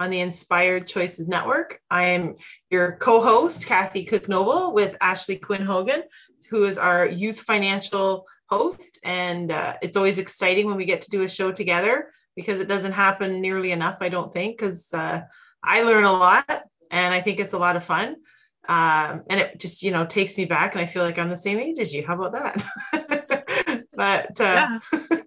[0.00, 1.80] on the Inspired Choices Network.
[1.90, 2.36] I am
[2.70, 6.02] your co host, Kathy Cook Noble, with Ashley Quinn Hogan,
[6.50, 8.98] who is our youth financial host.
[9.04, 12.68] And uh, it's always exciting when we get to do a show together because it
[12.68, 15.22] doesn't happen nearly enough, I don't think, because uh,
[15.62, 18.16] I learn a lot and I think it's a lot of fun.
[18.68, 21.36] Um, and it just, you know, takes me back and I feel like I'm the
[21.36, 22.06] same age as you.
[22.06, 23.86] How about that?
[23.92, 25.20] but uh, yeah.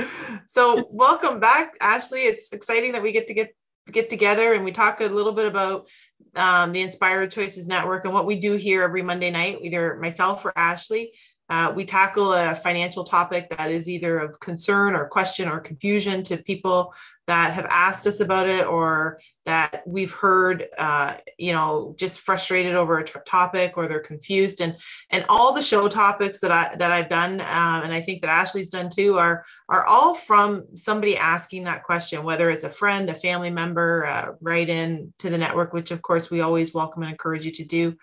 [0.48, 2.22] so welcome back, Ashley.
[2.22, 3.54] It's exciting that we get to get
[3.90, 5.86] get together and we talk a little bit about
[6.34, 10.44] um, the Inspired Choices Network and what we do here every Monday night, either myself
[10.44, 11.12] or Ashley.
[11.48, 16.22] Uh, we tackle a financial topic that is either of concern or question or confusion
[16.22, 16.94] to people
[17.30, 22.74] that have asked us about it or that we've heard, uh, you know, just frustrated
[22.74, 24.60] over a topic or they're confused.
[24.60, 24.76] And
[25.10, 28.30] and all the show topics that I that I've done, um, and I think that
[28.30, 33.08] Ashley's done too, are are all from somebody asking that question, whether it's a friend,
[33.08, 37.04] a family member, uh, right in to the network, which of course we always welcome
[37.04, 37.96] and encourage you to do.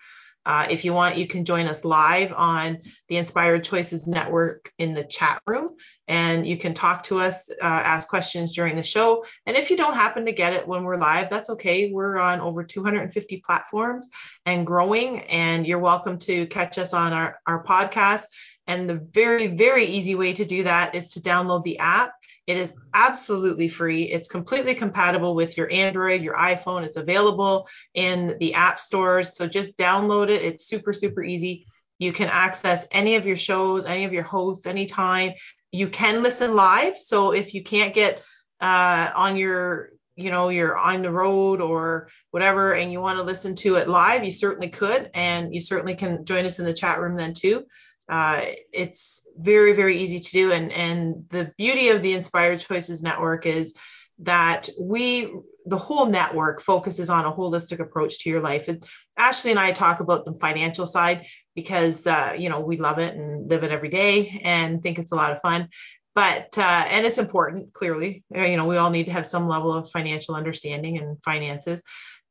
[0.46, 4.94] Uh, if you want, you can join us live on the Inspired Choices Network in
[4.94, 5.76] the chat room,
[6.08, 9.24] and you can talk to us, uh, ask questions during the show.
[9.46, 11.90] And if you don't happen to get it when we're live, that's okay.
[11.92, 14.08] We're on over 250 platforms
[14.46, 18.24] and growing, and you're welcome to catch us on our, our podcast.
[18.66, 22.12] And the very, very easy way to do that is to download the app
[22.48, 24.04] it is absolutely free.
[24.04, 26.82] It's completely compatible with your Android, your iPhone.
[26.82, 29.36] It's available in the app stores.
[29.36, 30.42] So just download it.
[30.42, 31.66] It's super, super easy.
[31.98, 35.32] You can access any of your shows, any of your hosts anytime.
[35.72, 36.96] You can listen live.
[36.96, 38.22] So if you can't get
[38.60, 43.22] uh, on your you know you're on the road or whatever and you want to
[43.22, 45.10] listen to it live you certainly could.
[45.14, 47.64] And you certainly can join us in the chat room then too.
[48.08, 50.52] Uh, it's very very easy to do.
[50.52, 53.74] And and the beauty of the inspired choices network is
[54.20, 55.32] that we
[55.66, 58.66] the whole network focuses on a holistic approach to your life.
[58.66, 58.84] And
[59.16, 61.26] ashley and i talk about the financial side
[61.58, 65.10] because uh, you know we love it and live it every day and think it's
[65.10, 65.68] a lot of fun
[66.14, 69.48] but uh, and it's important clearly uh, you know we all need to have some
[69.48, 71.82] level of financial understanding and finances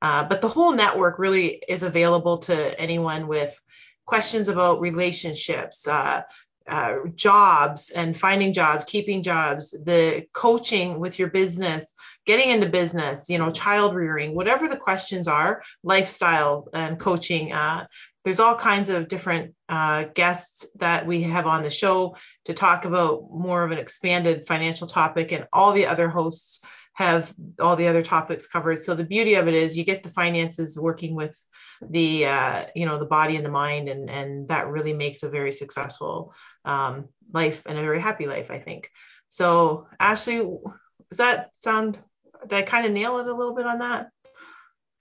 [0.01, 3.53] uh, but the whole network really is available to anyone with
[4.05, 6.21] questions about relationships uh,
[6.69, 11.94] uh, jobs and finding jobs, keeping jobs, the coaching with your business,
[12.25, 17.53] getting into business, you know, child rearing, whatever the questions are, lifestyle and coaching.
[17.53, 17.88] Uh,
[18.27, 22.83] there's all kinds of different uh, guests that we have on the show to talk
[22.83, 26.59] about more of an expanded financial topic, and all the other hosts
[26.91, 28.83] have all the other topics covered.
[28.83, 31.33] So the beauty of it is you get the finances working with
[31.79, 35.29] the uh, you know the body and the mind and and that really makes a
[35.29, 36.33] very successful
[36.65, 38.91] um, life and a very happy life i think.
[39.29, 41.97] So ashley does that sound
[42.41, 44.09] did i kind of nail it a little bit on that?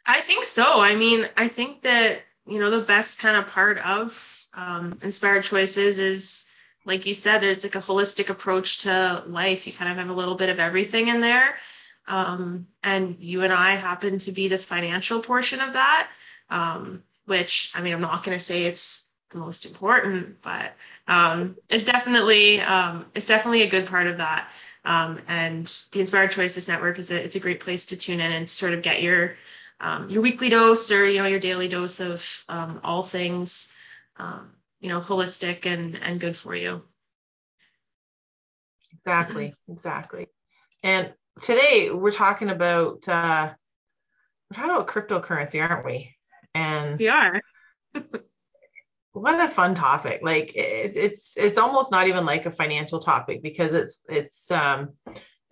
[0.06, 0.80] I think so.
[0.80, 5.44] I mean i think that you know the best kind of part of um, inspired
[5.44, 6.50] choices is
[6.84, 10.18] like you said it's like a holistic approach to life you kind of have a
[10.18, 11.56] little bit of everything in there
[12.08, 16.08] um, and you and i happen to be the financial portion of that
[16.50, 20.72] um, which I mean, I'm not going to say it's the most important, but
[21.06, 24.48] um, it's definitely um, it's definitely a good part of that.
[24.84, 28.32] Um, and the Inspired Choices Network is a it's a great place to tune in
[28.32, 29.36] and sort of get your
[29.80, 33.74] um, your weekly dose or you know your daily dose of um, all things
[34.16, 34.50] um,
[34.80, 36.82] you know holistic and and good for you.
[38.94, 40.26] Exactly, exactly.
[40.82, 43.52] And today we're talking about uh,
[44.50, 46.14] we're talking about cryptocurrency, aren't we?
[46.54, 47.40] And we are.
[49.12, 50.20] what a fun topic.
[50.22, 54.90] Like it, it's it's almost not even like a financial topic because it's it's um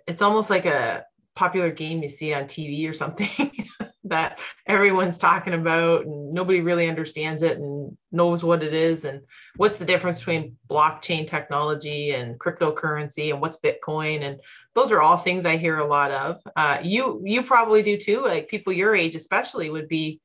[0.06, 1.05] it's almost like a
[1.35, 3.53] popular game you see on TV or something
[4.05, 9.23] that everyone's talking about and nobody really understands it and knows what it is and
[9.56, 14.41] what's the difference between blockchain technology and cryptocurrency and what's Bitcoin and
[14.75, 16.41] those are all things I hear a lot of.
[16.56, 18.23] Uh, you you probably do too.
[18.23, 20.21] Like people your age especially would be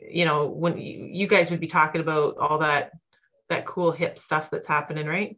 [0.00, 2.92] you know, when you guys would be talking about all that
[3.48, 5.36] that cool hip stuff that's happening, right?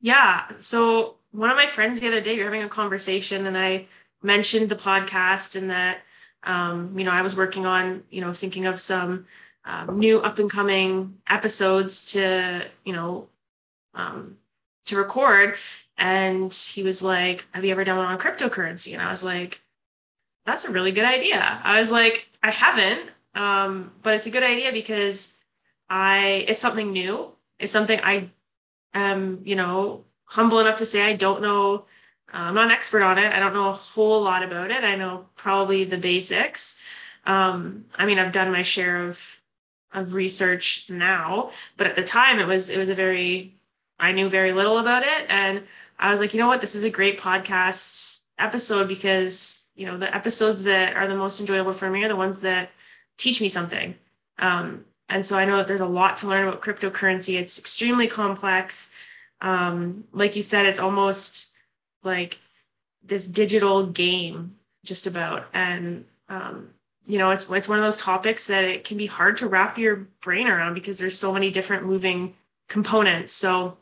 [0.00, 0.50] Yeah.
[0.60, 3.86] So one of my friends the other day, we were having a conversation, and I
[4.22, 6.00] mentioned the podcast and that
[6.42, 9.26] Um, you know, I was working on, you know, thinking of some
[9.64, 13.28] um, new up and coming episodes to, you know,
[13.94, 14.36] um,
[14.86, 15.56] to record.
[15.98, 18.94] And he was like, Have you ever done one on cryptocurrency?
[18.94, 19.60] And I was like,
[20.46, 21.60] That's a really good idea.
[21.62, 25.36] I was like, I haven't, um, but it's a good idea because
[25.88, 27.30] I it's something new.
[27.58, 28.30] It's something I
[28.94, 31.84] am, you know, humble enough to say I don't know.
[32.32, 33.32] Uh, I'm not an expert on it.
[33.32, 34.84] I don't know a whole lot about it.
[34.84, 36.80] I know probably the basics.
[37.26, 39.40] Um, I mean, I've done my share of
[39.92, 43.54] of research now, but at the time it was it was a very
[43.98, 45.62] I knew very little about it, and
[45.98, 49.98] I was like, you know what, this is a great podcast episode because you know
[49.98, 52.70] the episodes that are the most enjoyable for me are the ones that
[53.18, 53.94] teach me something.
[54.38, 57.38] Um, and so I know that there's a lot to learn about cryptocurrency.
[57.38, 58.94] It's extremely complex.
[59.40, 61.49] Um, like you said, it's almost
[62.02, 62.38] like
[63.02, 65.46] this digital game, just about.
[65.52, 66.70] And um,
[67.06, 69.78] you know, it's it's one of those topics that it can be hard to wrap
[69.78, 72.34] your brain around because there's so many different moving
[72.68, 73.32] components.
[73.32, 73.76] So,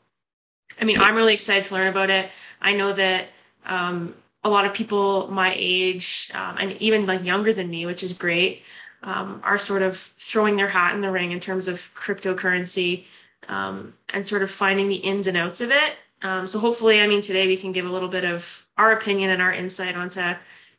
[0.80, 2.30] I mean, I'm really excited to learn about it.
[2.60, 3.26] I know that
[3.66, 8.02] um, a lot of people my age um, and even like younger than me, which
[8.02, 8.62] is great,
[9.02, 13.04] um, are sort of throwing their hat in the ring in terms of cryptocurrency
[13.48, 15.96] um, and sort of finding the ins and outs of it.
[16.22, 19.30] Um, so hopefully, I mean, today we can give a little bit of our opinion
[19.30, 20.22] and our insight onto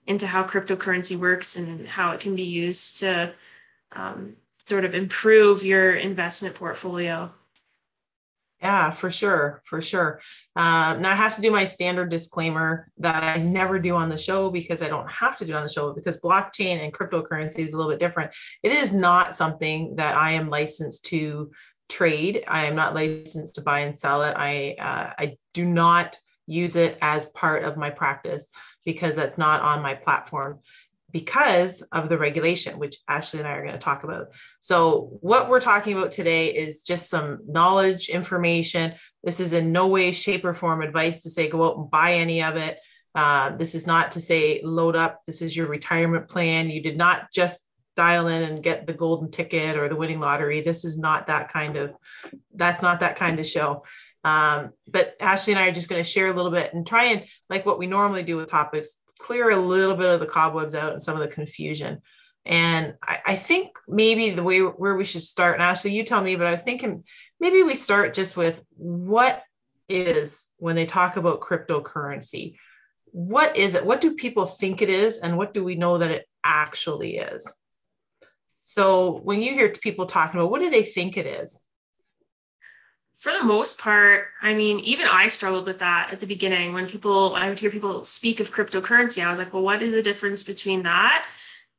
[0.06, 3.32] into how cryptocurrency works and how it can be used to
[3.96, 7.32] um, sort of improve your investment portfolio.
[8.62, 10.20] Yeah, for sure, for sure.
[10.54, 14.18] Uh, now I have to do my standard disclaimer that I never do on the
[14.18, 17.60] show because I don't have to do it on the show because blockchain and cryptocurrency
[17.60, 18.32] is a little bit different.
[18.62, 21.52] It is not something that I am licensed to
[21.90, 22.46] trade.
[22.48, 24.36] I am not licensed to buy and sell it.
[24.38, 28.50] I uh, I do not use it as part of my practice
[28.86, 30.60] because that's not on my platform
[31.12, 34.28] because of the regulation, which Ashley and I are going to talk about.
[34.60, 38.94] So, what we're talking about today is just some knowledge information.
[39.24, 42.16] This is in no way, shape, or form advice to say go out and buy
[42.16, 42.78] any of it.
[43.16, 45.22] Uh, this is not to say load up.
[45.26, 46.70] This is your retirement plan.
[46.70, 47.60] You did not just
[48.00, 50.62] dial in and get the golden ticket or the winning lottery.
[50.62, 51.88] This is not that kind of.
[52.56, 53.84] That's not that kind of show.
[54.24, 57.06] Um, but Ashley and I are just going to share a little bit and try
[57.12, 60.75] and, like what we normally do with topics, clear a little bit of the cobwebs
[60.75, 62.01] out and some of the confusion.
[62.46, 66.24] And I, I think maybe the way where we should start, and Ashley, you tell
[66.24, 67.04] me, but I was thinking
[67.40, 69.44] maybe we start just with what
[69.90, 72.56] is when they talk about cryptocurrency.
[73.12, 73.86] What is it?
[73.86, 75.18] What do people think it is?
[75.18, 77.52] And what do we know that it actually is?
[78.69, 81.60] So when you hear people talking about what do they think it is?
[83.19, 86.88] for the most part, I mean, even I struggled with that at the beginning when
[86.88, 89.21] people, I would hear people speak of cryptocurrency.
[89.21, 91.27] I was like, well, what is the difference between that?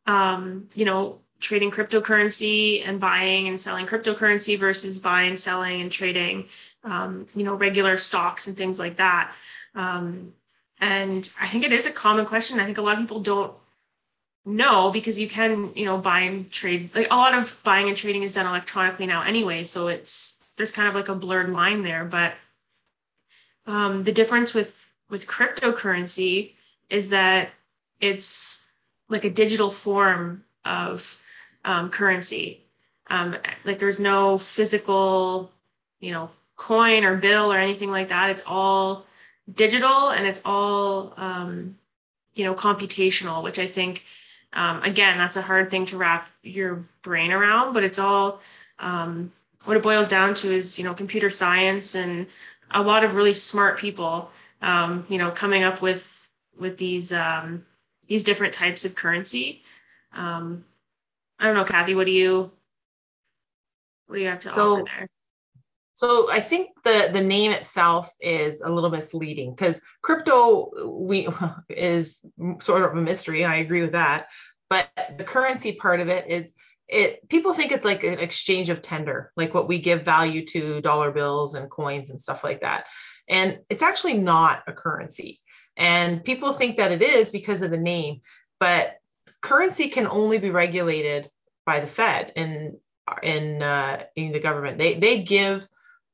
[0.06, 6.48] Um, you know, trading cryptocurrency and buying and selling cryptocurrency versus buying, selling, and trading,
[6.84, 9.32] um, you know, regular stocks and things like that.
[9.74, 10.34] Um,
[10.78, 12.60] and I think it is a common question.
[12.60, 13.54] I think a lot of people don't
[14.44, 16.94] know because you can, you know, buy and trade.
[16.94, 20.72] Like a lot of buying and trading is done electronically now anyway, so it's there's
[20.72, 22.04] kind of like a blurred line there.
[22.04, 22.34] But
[23.66, 26.52] um, the difference with with cryptocurrency
[26.88, 27.50] is that
[28.00, 28.70] it's
[29.08, 31.20] like a digital form of
[31.64, 32.60] um, currency.
[33.08, 35.50] Um, like there's no physical,
[35.98, 38.30] you know, coin or bill or anything like that.
[38.30, 39.04] It's all
[39.52, 41.76] digital and it's all, um,
[42.34, 44.04] you know, computational, which I think,
[44.52, 48.40] um, again, that's a hard thing to wrap your brain around, but it's all
[48.78, 49.32] um,
[49.64, 52.26] what it boils down to is, you know, computer science and
[52.70, 54.30] a lot of really smart people,
[54.62, 56.16] um, you know, coming up with
[56.58, 57.64] with these um,
[58.08, 59.62] these different types of currency.
[60.12, 60.64] Um,
[61.38, 62.50] I don't know, Kathy, what do you
[64.06, 65.08] what do you have to so, offer there?
[66.00, 71.28] So I think the the name itself is a little misleading because crypto we
[71.68, 72.24] is
[72.62, 73.44] sort of a mystery.
[73.44, 74.28] I agree with that,
[74.70, 74.88] but
[75.18, 76.54] the currency part of it is
[76.88, 80.80] it people think it's like an exchange of tender, like what we give value to
[80.80, 82.86] dollar bills and coins and stuff like that.
[83.28, 85.38] And it's actually not a currency.
[85.76, 88.22] And people think that it is because of the name,
[88.58, 88.96] but
[89.42, 91.30] currency can only be regulated
[91.66, 92.78] by the Fed and
[93.22, 94.78] in uh, in the government.
[94.78, 95.68] They they give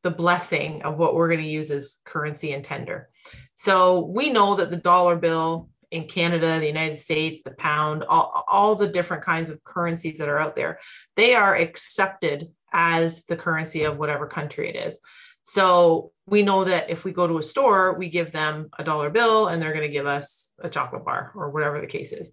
[0.07, 3.09] the blessing of what we're going to use as currency and tender.
[3.57, 8.45] So we know that the dollar bill in Canada, the United States, the pound, all,
[8.47, 10.79] all the different kinds of currencies that are out there,
[11.17, 14.97] they are accepted as the currency of whatever country it is.
[15.43, 19.11] So we know that if we go to a store, we give them a dollar
[19.11, 22.31] bill and they're going to give us a chocolate bar or whatever the case is.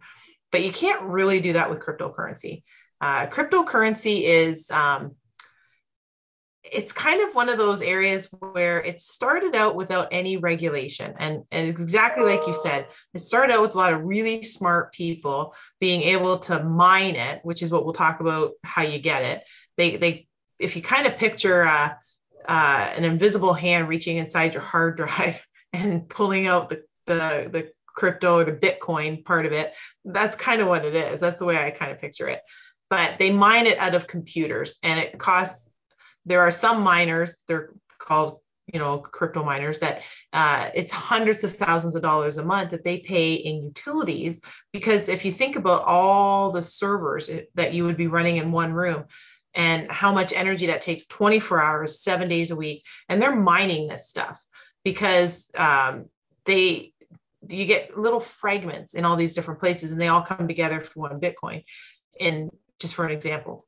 [0.52, 2.62] but you can't really do that with cryptocurrency.
[3.02, 5.16] Uh, cryptocurrency is um,
[6.64, 11.14] it's kind of one of those areas where it started out without any regulation.
[11.20, 14.94] And, and exactly like you said, it started out with a lot of really smart
[14.94, 19.24] people being able to mine it, which is what we'll talk about how you get
[19.24, 19.44] it.
[19.78, 20.28] They, they,
[20.58, 21.94] if you kind of picture uh,
[22.48, 27.72] uh, an invisible hand reaching inside your hard drive and pulling out the, the, the
[27.88, 29.74] crypto or the Bitcoin part of it,
[30.06, 31.20] that's kind of what it is.
[31.20, 32.40] That's the way I kind of picture it.
[32.90, 35.70] But they mine it out of computers and it costs
[36.26, 38.40] there are some miners, they're called
[38.72, 42.84] you know crypto miners that uh, it's hundreds of thousands of dollars a month that
[42.84, 47.98] they pay in utilities because if you think about all the servers that you would
[47.98, 49.04] be running in one room
[49.54, 53.88] and how much energy that takes 24 hours seven days a week and they're mining
[53.88, 54.44] this stuff
[54.84, 56.06] because um,
[56.46, 56.94] they
[57.50, 61.02] you get little fragments in all these different places and they all come together for
[61.02, 61.64] one bitcoin.
[62.20, 63.66] And just for an example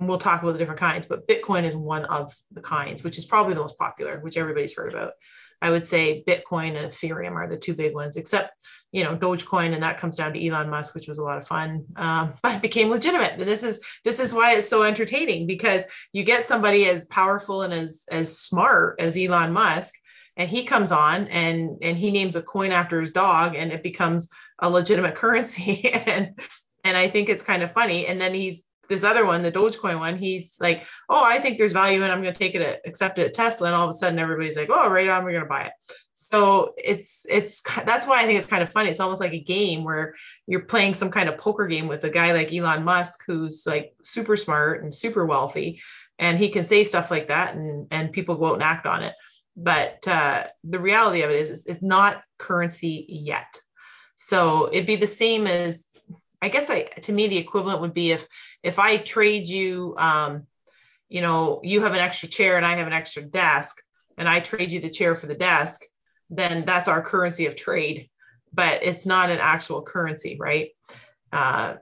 [0.00, 3.24] we'll talk about the different kinds, but Bitcoin is one of the kinds, which is
[3.24, 5.12] probably the most popular, which everybody's heard about.
[5.60, 8.52] I would say Bitcoin and Ethereum are the two big ones, except
[8.92, 11.46] you know Dogecoin, and that comes down to Elon Musk, which was a lot of
[11.46, 13.38] fun, um, but it became legitimate.
[13.38, 17.62] And this is this is why it's so entertaining because you get somebody as powerful
[17.62, 19.94] and as as smart as Elon Musk,
[20.36, 23.82] and he comes on and and he names a coin after his dog, and it
[23.82, 26.38] becomes a legitimate currency, and
[26.84, 28.06] and I think it's kind of funny.
[28.06, 31.72] And then he's this other one, the Dogecoin one, he's like, oh, I think there's
[31.72, 33.68] value and I'm going to take it, at, accept it at Tesla.
[33.68, 35.72] And all of a sudden everybody's like, oh, right on, we're going to buy it.
[36.14, 38.90] So it's, it's, that's why I think it's kind of funny.
[38.90, 40.14] It's almost like a game where
[40.46, 43.94] you're playing some kind of poker game with a guy like Elon Musk, who's like
[44.02, 45.80] super smart and super wealthy.
[46.18, 49.02] And he can say stuff like that and, and people go out and act on
[49.02, 49.14] it.
[49.56, 53.60] But uh, the reality of it is, it's, it's not currency yet.
[54.16, 55.85] So it'd be the same as
[56.42, 58.26] I guess I to me the equivalent would be if
[58.62, 60.46] if I trade you, um,
[61.08, 63.80] you know, you have an extra chair and I have an extra desk,
[64.18, 65.82] and I trade you the chair for the desk,
[66.30, 68.08] then that's our currency of trade,
[68.52, 70.70] but it's not an actual currency, right?
[71.32, 71.74] Uh,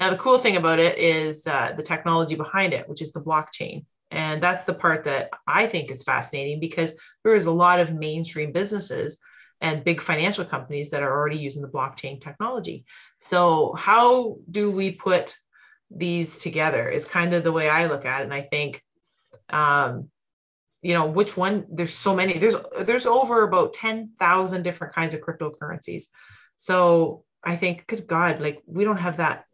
[0.00, 3.20] now the cool thing about it is uh, the technology behind it, which is the
[3.20, 3.84] blockchain.
[4.10, 6.92] And that's the part that I think is fascinating because
[7.24, 9.18] there is a lot of mainstream businesses
[9.62, 12.84] and big financial companies that are already using the blockchain technology.
[13.20, 15.36] So, how do we put
[15.90, 16.88] these together?
[16.88, 18.24] Is kind of the way I look at it.
[18.24, 18.82] And I think,
[19.48, 20.10] um,
[20.82, 21.64] you know, which one?
[21.70, 22.38] There's so many.
[22.38, 26.04] There's there's over about ten thousand different kinds of cryptocurrencies.
[26.56, 29.44] So I think, good God, like we don't have that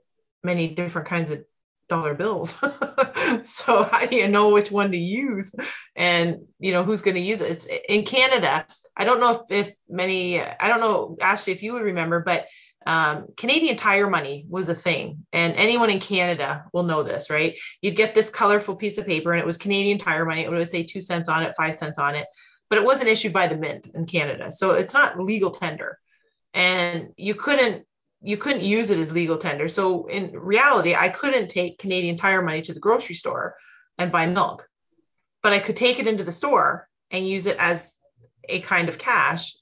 [0.42, 1.44] many different kinds of
[1.88, 2.52] dollar bills.
[3.44, 5.52] so how do you know which one to use
[5.96, 7.50] and you know who's going to use it?
[7.50, 8.66] It's in Canada.
[8.96, 12.46] I don't know if, if many, I don't know, Ashley, if you would remember, but
[12.86, 17.56] um, Canadian Tire money was a thing, and anyone in Canada will know this, right?
[17.82, 20.44] You'd get this colorful piece of paper, and it was Canadian Tire money.
[20.44, 22.26] It would say two cents on it, five cents on it,
[22.70, 25.98] but it wasn't issued by the mint in Canada, so it's not legal tender,
[26.54, 27.84] and you couldn't
[28.20, 29.68] you couldn't use it as legal tender.
[29.68, 33.56] So in reality, I couldn't take Canadian Tire money to the grocery store
[33.96, 34.68] and buy milk,
[35.42, 37.96] but I could take it into the store and use it as
[38.48, 39.56] a kind of cash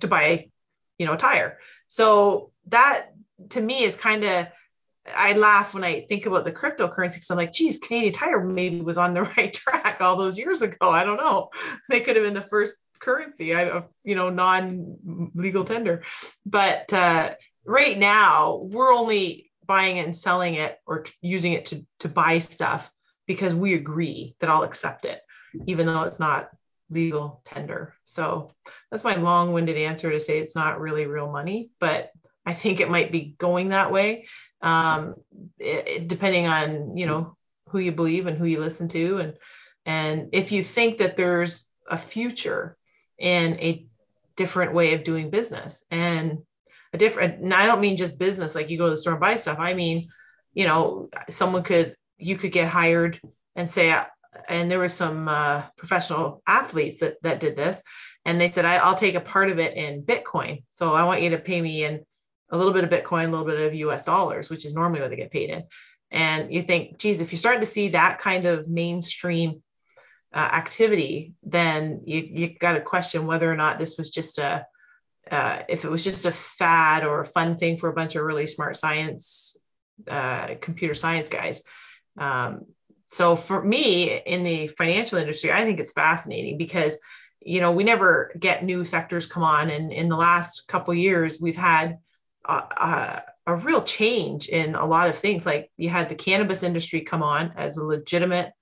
[0.00, 0.48] to buy,
[0.98, 1.58] you know, a tire.
[1.88, 3.08] So that
[3.50, 4.48] to me is kind of
[5.16, 8.80] I laugh when I think about the cryptocurrency because I'm like, geez, Canadian Tire maybe
[8.80, 10.90] was on the right track all those years ago.
[10.90, 11.50] I don't know.
[11.88, 16.04] They could have been the first currency, I, you know, non-legal tender.
[16.44, 21.66] But uh, right now, we're only buying it and selling it or t- using it
[21.66, 22.90] to to buy stuff
[23.26, 25.20] because we agree that I'll accept it,
[25.66, 26.50] even though it's not
[26.90, 27.94] legal tender.
[28.04, 28.52] So
[28.90, 32.10] that's my long-winded answer to say it's not really real money, but
[32.44, 34.26] I think it might be going that way,
[34.60, 35.14] um,
[35.58, 37.36] it, depending on you know
[37.68, 39.34] who you believe and who you listen to, and
[39.86, 42.76] and if you think that there's a future
[43.18, 43.86] in a
[44.36, 46.38] different way of doing business and
[46.92, 47.42] a different.
[47.42, 49.58] And I don't mean just business like you go to the store and buy stuff.
[49.58, 50.08] I mean,
[50.54, 53.20] you know, someone could you could get hired
[53.56, 53.94] and say
[54.48, 57.80] and there were some uh, professional athletes that, that did this
[58.24, 61.22] and they said I, will take a part of it in bitcoin so i want
[61.22, 62.04] you to pay me in
[62.50, 65.10] a little bit of bitcoin a little bit of us dollars which is normally what
[65.10, 65.64] they get paid in
[66.10, 69.62] and you think geez if you're starting to see that kind of mainstream
[70.32, 74.64] uh, activity then you, you got to question whether or not this was just a
[75.30, 78.22] uh, if it was just a fad or a fun thing for a bunch of
[78.22, 79.56] really smart science
[80.08, 81.62] uh, computer science guys.
[82.18, 82.66] Um,
[83.08, 86.98] so for me in the financial industry, I think it's fascinating because
[87.40, 91.40] you know we never get new sectors come on, and in the last couple years
[91.40, 91.98] we've had
[92.44, 95.44] a, a, a real change in a lot of things.
[95.44, 98.52] Like you had the cannabis industry come on as a legitimate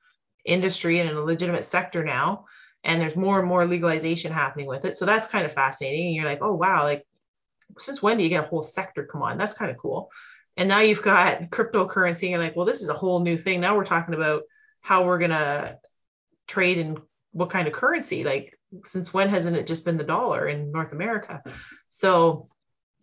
[0.45, 2.47] industry and a legitimate sector now,
[2.89, 4.97] and there's more and more legalization happening with it.
[4.97, 6.07] So that's kind of fascinating.
[6.07, 7.07] And you're like, oh wow, like
[7.79, 9.37] since when do you get a whole sector come on?
[9.37, 10.11] That's kind of cool.
[10.57, 13.61] And now you've got cryptocurrency, and you're like, well, this is a whole new thing.
[13.61, 14.43] Now we're talking about
[14.81, 15.79] how we're gonna
[16.47, 16.97] trade in
[17.33, 18.25] what kind of currency.
[18.25, 21.43] Like since when hasn't it just been the dollar in North America?
[21.91, 22.49] So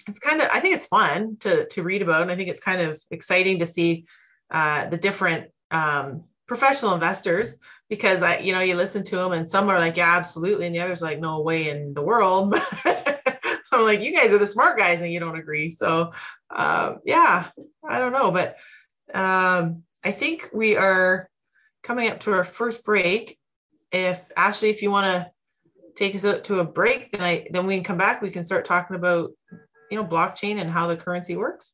[0.08, 2.60] it's kind of I think it's fun to to read about, and I think it's
[2.60, 4.08] kind of exciting to see
[4.50, 7.56] uh, the different um, professional investors
[7.90, 10.75] because I you know you listen to them and some are like yeah absolutely and
[10.75, 12.56] the others like no way in the world.
[12.84, 15.72] so I'm like you guys are the smart guys and you don't agree.
[15.72, 16.14] So
[16.50, 17.48] uh, yeah
[17.88, 18.58] I don't know but
[19.14, 21.30] um, I think we are
[21.84, 23.38] coming up to our first break.
[23.92, 25.32] If Ashley, if you want to
[25.96, 28.22] take us out to a break, then I then we can come back.
[28.22, 29.32] We can start talking about
[29.90, 31.74] you know blockchain and how the currency works?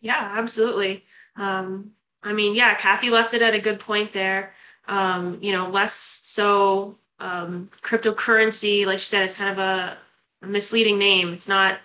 [0.00, 1.04] Yeah, absolutely.
[1.36, 4.54] Um, I mean, yeah, Kathy left it at a good point there.
[4.86, 9.96] Um, you know, less so um, cryptocurrency, like she said, it's kind of a,
[10.42, 11.32] a misleading name.
[11.32, 11.78] It's not,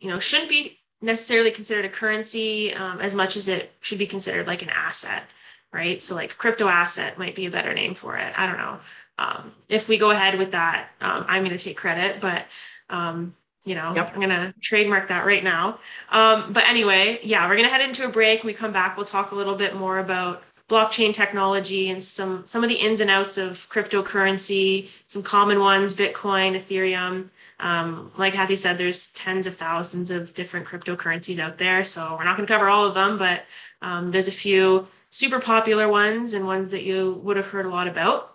[0.00, 4.06] you know, shouldn't be necessarily considered a currency um, as much as it should be
[4.06, 5.24] considered like an asset,
[5.72, 6.00] right?
[6.00, 8.38] So like crypto asset might be a better name for it.
[8.38, 8.78] I don't know.
[9.18, 12.44] Um, if we go ahead with that, um, I'm going to take credit, but
[12.90, 13.34] um,
[13.66, 14.12] you know, yep.
[14.14, 15.80] I'm gonna trademark that right now.
[16.10, 18.42] Um, but anyway, yeah, we're gonna head into a break.
[18.42, 22.46] When we come back, we'll talk a little bit more about blockchain technology and some
[22.46, 27.28] some of the ins and outs of cryptocurrency, some common ones, Bitcoin, Ethereum.
[27.58, 32.24] Um, like Kathy said, there's tens of thousands of different cryptocurrencies out there, so we're
[32.24, 33.44] not going to cover all of them, but
[33.80, 37.70] um, there's a few super popular ones and ones that you would have heard a
[37.70, 38.34] lot about.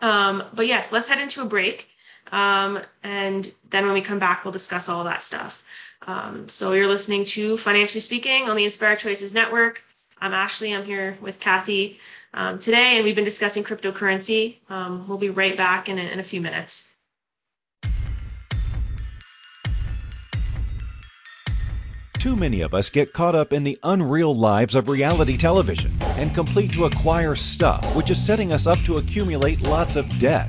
[0.00, 1.88] Um, but yes, let's head into a break.
[2.32, 5.64] Um, and then when we come back, we'll discuss all that stuff.
[6.06, 9.82] Um, so you're listening to Financially Speaking on the Inspired Choices Network.
[10.18, 10.74] I'm Ashley.
[10.74, 11.98] I'm here with Kathy
[12.32, 14.56] um, today, and we've been discussing cryptocurrency.
[14.68, 16.90] Um, we'll be right back in a, in a few minutes.
[22.18, 26.34] Too many of us get caught up in the unreal lives of reality television and
[26.34, 30.48] complete to acquire stuff, which is setting us up to accumulate lots of debt.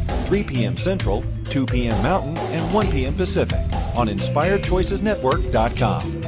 [0.31, 0.77] 3 p.m.
[0.77, 2.01] Central, 2 p.m.
[2.01, 3.13] Mountain, and 1 p.m.
[3.13, 3.59] Pacific
[3.97, 6.21] on InspiredChoicesNetwork.com.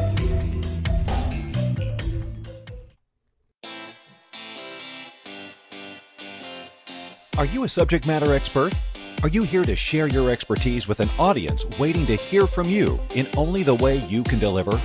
[7.37, 8.73] Are you a subject matter expert?
[9.21, 12.99] Are you here to share your expertise with an audience waiting to hear from you
[13.15, 14.81] in only the way you can deliver?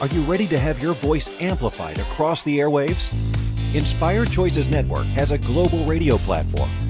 [0.00, 3.14] Are you ready to have your voice amplified across the airwaves?
[3.76, 6.89] Inspired Choices Network has a global radio platform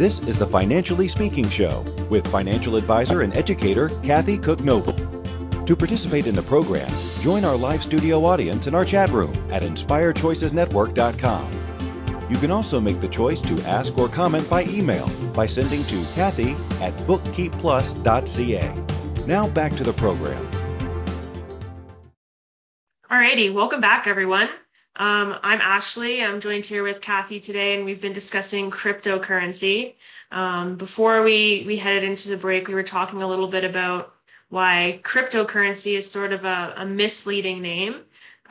[0.00, 4.94] This is the Financially Speaking Show with financial advisor and educator Kathy Cook Noble.
[5.66, 9.62] To participate in the program, join our live studio audience in our chat room at
[9.62, 11.50] inspiredchoicesnetwork.com.
[12.30, 16.02] You can also make the choice to ask or comment by email by sending to
[16.14, 19.26] Kathy at bookkeepplus.ca.
[19.26, 20.48] Now back to the program.
[23.10, 24.48] Alrighty, welcome back everyone.
[25.00, 26.22] Um, I'm Ashley.
[26.22, 29.94] I'm joined here with Kathy today, and we've been discussing cryptocurrency.
[30.30, 34.14] Um, before we, we headed into the break, we were talking a little bit about
[34.50, 37.96] why cryptocurrency is sort of a, a misleading name.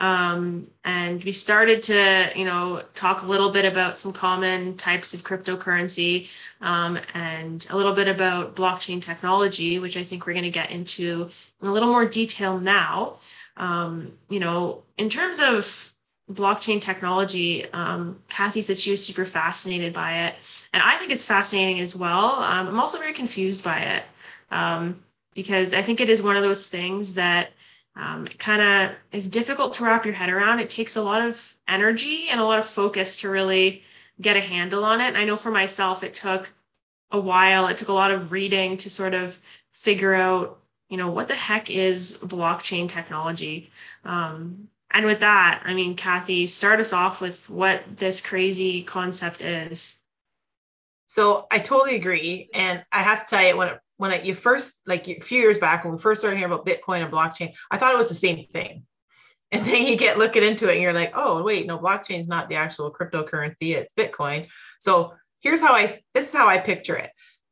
[0.00, 5.14] Um, and we started to, you know, talk a little bit about some common types
[5.14, 10.42] of cryptocurrency um, and a little bit about blockchain technology, which I think we're going
[10.42, 11.30] to get into
[11.62, 13.18] in a little more detail now.
[13.56, 15.89] Um, you know, in terms of
[16.30, 17.70] blockchain technology.
[17.70, 20.34] Um, Kathy said she was super fascinated by it,
[20.72, 22.34] and I think it's fascinating as well.
[22.34, 24.02] Um, I'm also very confused by it
[24.50, 25.02] um,
[25.34, 27.50] because I think it is one of those things that
[27.96, 30.60] um, kind of is difficult to wrap your head around.
[30.60, 33.82] It takes a lot of energy and a lot of focus to really
[34.20, 35.08] get a handle on it.
[35.08, 36.52] And I know for myself, it took
[37.10, 37.66] a while.
[37.66, 39.38] It took a lot of reading to sort of
[39.72, 43.70] figure out, you know, what the heck is blockchain technology.
[44.04, 49.42] Um, and with that, I mean, Kathy, start us off with what this crazy concept
[49.42, 49.98] is.
[51.06, 54.74] So I totally agree, and I have to tell you, when when I, you first
[54.86, 57.78] like a few years back when we first started hearing about Bitcoin and blockchain, I
[57.78, 58.84] thought it was the same thing.
[59.52, 62.28] And then you get looking into it, and you're like, oh wait, no, blockchain is
[62.28, 64.46] not the actual cryptocurrency; it's Bitcoin.
[64.78, 67.10] So here's how I this is how I picture it.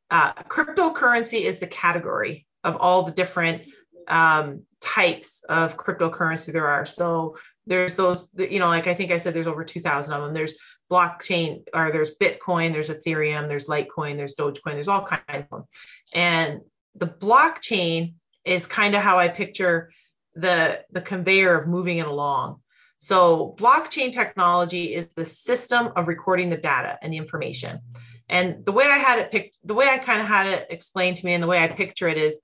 [0.09, 3.63] Uh, cryptocurrency is the category of all the different
[4.07, 6.85] um, types of cryptocurrency there are.
[6.85, 7.37] So
[7.67, 10.33] there's those, you know, like I think I said, there's over 2,000 of them.
[10.33, 10.55] There's
[10.91, 15.63] blockchain, or there's Bitcoin, there's Ethereum, there's Litecoin, there's Dogecoin, there's all kinds of them.
[16.13, 16.61] And
[16.95, 18.13] the blockchain
[18.45, 19.91] is kind of how I picture
[20.35, 22.61] the the conveyor of moving it along.
[22.99, 27.79] So blockchain technology is the system of recording the data and the information.
[28.27, 31.17] And the way I had it picked, the way I kind of had it explained
[31.17, 32.39] to me, and the way I picture it is,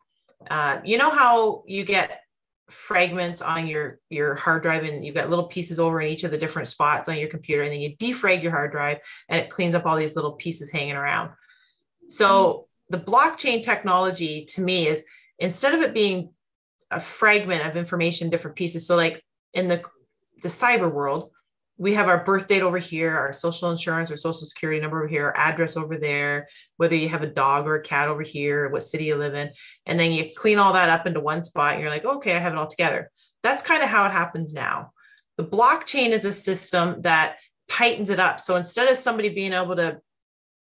[0.50, 2.21] uh, you know how you get
[2.69, 6.32] fragments on your your hard drive and you've got little pieces over in each of
[6.32, 8.99] the different spots on your computer and then you defrag your hard drive
[9.30, 11.32] and it cleans up all these little pieces hanging around.
[12.10, 12.97] So mm-hmm.
[12.97, 15.04] the blockchain technology to me is
[15.38, 16.32] instead of it being
[16.89, 19.23] a fragment of information different pieces so like
[19.54, 19.82] in the
[20.41, 21.32] the cyber world
[21.77, 25.07] we have our birth date over here, our social insurance or social security number over
[25.07, 28.69] here, our address over there, whether you have a dog or a cat over here,
[28.69, 29.51] what city you live in.
[29.85, 32.39] And then you clean all that up into one spot and you're like, okay, I
[32.39, 33.11] have it all together.
[33.43, 34.91] That's kind of how it happens now.
[35.38, 37.35] The blockchain is a system that
[37.67, 38.39] tightens it up.
[38.39, 39.99] So instead of somebody being able to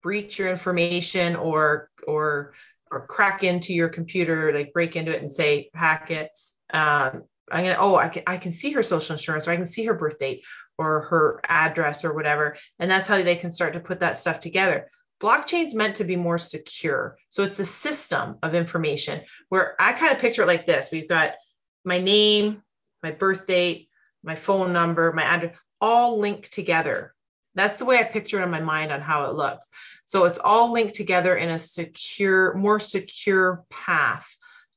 [0.02, 2.54] breach your information or or
[2.90, 6.30] or crack into your computer, like break into it and say hack it,
[6.72, 9.66] um, I'm gonna oh I can I can see her social insurance or I can
[9.66, 10.42] see her birth date
[10.78, 12.56] or her address or whatever.
[12.78, 14.90] And that's how they can start to put that stuff together.
[15.20, 17.16] Blockchain's meant to be more secure.
[17.30, 20.90] So it's the system of information where I kind of picture it like this.
[20.92, 21.34] We've got
[21.84, 22.62] my name,
[23.02, 23.88] my birth date,
[24.22, 27.14] my phone number, my address, all linked together.
[27.54, 29.68] That's the way I picture it in my mind on how it looks.
[30.04, 34.26] So it's all linked together in a secure, more secure path.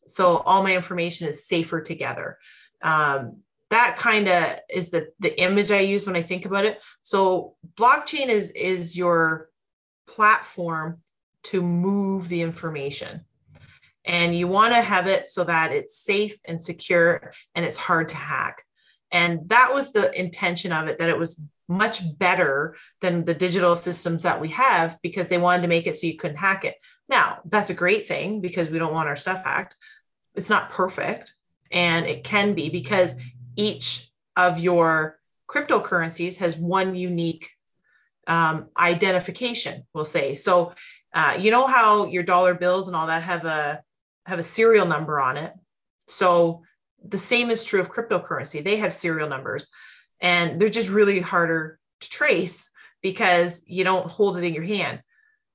[0.09, 2.37] So all my information is safer together.
[2.81, 6.79] Um, that kind of is the the image I use when I think about it.
[7.01, 9.49] So blockchain is is your
[10.07, 11.01] platform
[11.43, 13.25] to move the information.
[14.05, 18.09] And you want to have it so that it's safe and secure and it's hard
[18.09, 18.63] to hack.
[19.11, 23.75] And that was the intention of it, that it was much better than the digital
[23.75, 26.75] systems that we have because they wanted to make it so you couldn't hack it.
[27.07, 29.75] Now, that's a great thing because we don't want our stuff hacked.
[30.35, 31.33] It's not perfect
[31.71, 33.15] and it can be because
[33.55, 37.49] each of your cryptocurrencies has one unique
[38.27, 40.35] um, identification, we'll say.
[40.35, 40.73] So,
[41.13, 43.83] uh, you know how your dollar bills and all that have a
[44.25, 45.53] have a serial number on it.
[46.07, 46.61] So
[47.03, 48.63] the same is true of cryptocurrency.
[48.63, 49.67] They have serial numbers,
[50.21, 52.69] and they're just really harder to trace
[53.01, 55.01] because you don't hold it in your hand,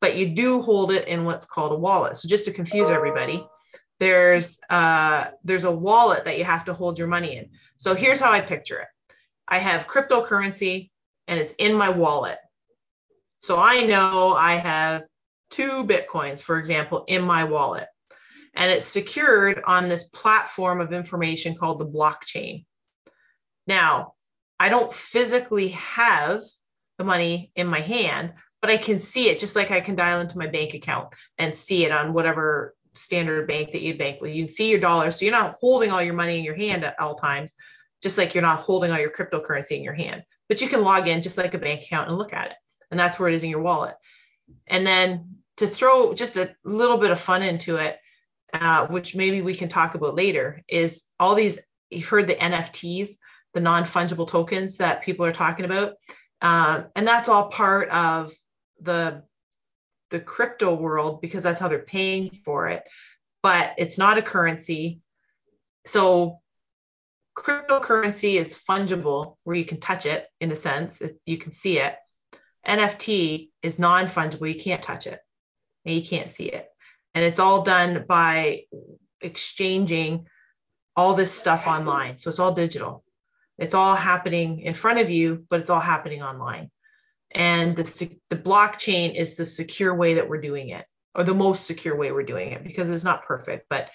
[0.01, 2.17] but you do hold it in what's called a wallet.
[2.17, 3.47] So just to confuse everybody,
[4.01, 7.51] there's uh, there's a wallet that you have to hold your money in.
[7.77, 8.89] So here's how I picture it.
[9.47, 10.91] I have cryptocurrency
[11.29, 12.39] and it's in my wallet.
[13.39, 15.03] So I know I have
[15.51, 17.89] two Bitcoins, for example, in my wallet.
[18.55, 22.65] And it's secured on this platform of information called the blockchain.
[23.67, 24.15] Now,
[24.59, 26.43] I don't physically have
[26.99, 30.21] the money in my hand, but I can see it just like I can dial
[30.21, 34.33] into my bank account and see it on whatever standard bank that you bank with.
[34.33, 35.17] You see your dollars.
[35.17, 37.55] So you're not holding all your money in your hand at all times,
[38.03, 40.23] just like you're not holding all your cryptocurrency in your hand.
[40.49, 42.57] But you can log in just like a bank account and look at it.
[42.91, 43.97] And that's where it is in your wallet.
[44.67, 47.99] And then to throw just a little bit of fun into it,
[48.53, 53.11] uh, which maybe we can talk about later, is all these, you've heard the NFTs,
[53.53, 55.95] the non fungible tokens that people are talking about.
[56.41, 58.33] Um, and that's all part of
[58.81, 59.23] the
[60.15, 62.85] the crypto world because that's how they're paying for it,
[63.43, 65.01] but it's not a currency.
[65.85, 66.39] So
[67.37, 71.97] cryptocurrency is fungible where you can touch it in a sense, you can see it.
[72.65, 75.19] NFT is non fungible, you can't touch it
[75.85, 76.69] and you can't see it.
[77.13, 78.67] And it's all done by
[79.21, 80.29] exchanging
[80.95, 82.19] all this stuff online.
[82.19, 83.03] So it's all digital.
[83.59, 86.71] It's all happening in front of you, but it's all happening online
[87.35, 91.67] and the, the blockchain is the secure way that we're doing it or the most
[91.67, 93.91] secure way we're doing it because it's not perfect but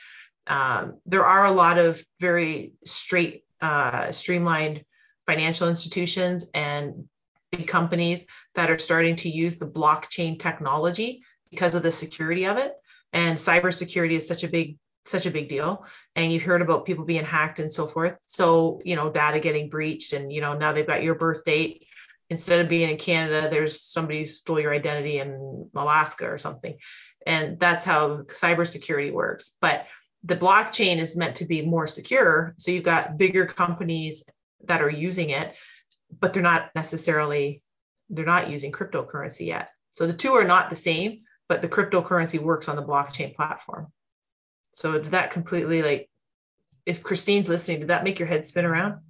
[0.50, 4.84] um, there are a lot of very straight, uh, streamlined
[5.28, 7.08] financial institutions and
[7.52, 8.26] big companies
[8.56, 12.74] that are starting to use the blockchain technology because of the security of it.
[13.14, 15.86] And cybersecurity is such a big such a big deal.
[16.16, 18.18] And you've heard about people being hacked and so forth.
[18.26, 21.86] So you know data getting breached and you know now they've got your birth date
[22.30, 26.78] instead of being in canada there's somebody stole your identity in alaska or something.
[27.26, 29.56] And that's how cybersecurity works.
[29.60, 29.86] But
[30.24, 32.54] the blockchain is meant to be more secure.
[32.58, 34.24] So you've got bigger companies
[34.66, 35.54] that are using it
[36.20, 37.62] but they're not necessarily
[38.10, 39.70] they're not using cryptocurrency yet.
[39.94, 43.92] So the two are not the same but the cryptocurrency works on the blockchain platform.
[44.72, 46.10] So did that completely like
[46.86, 49.02] if christine's listening did that make your head spin around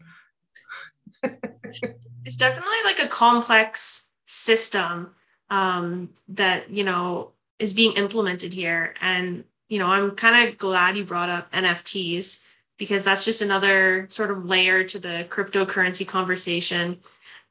[2.26, 5.14] it's definitely like a complex system
[5.50, 10.96] um, that you know is being implemented here and you know i'm kind of glad
[10.96, 12.46] you brought up nfts
[12.80, 16.98] because that's just another sort of layer to the cryptocurrency conversation.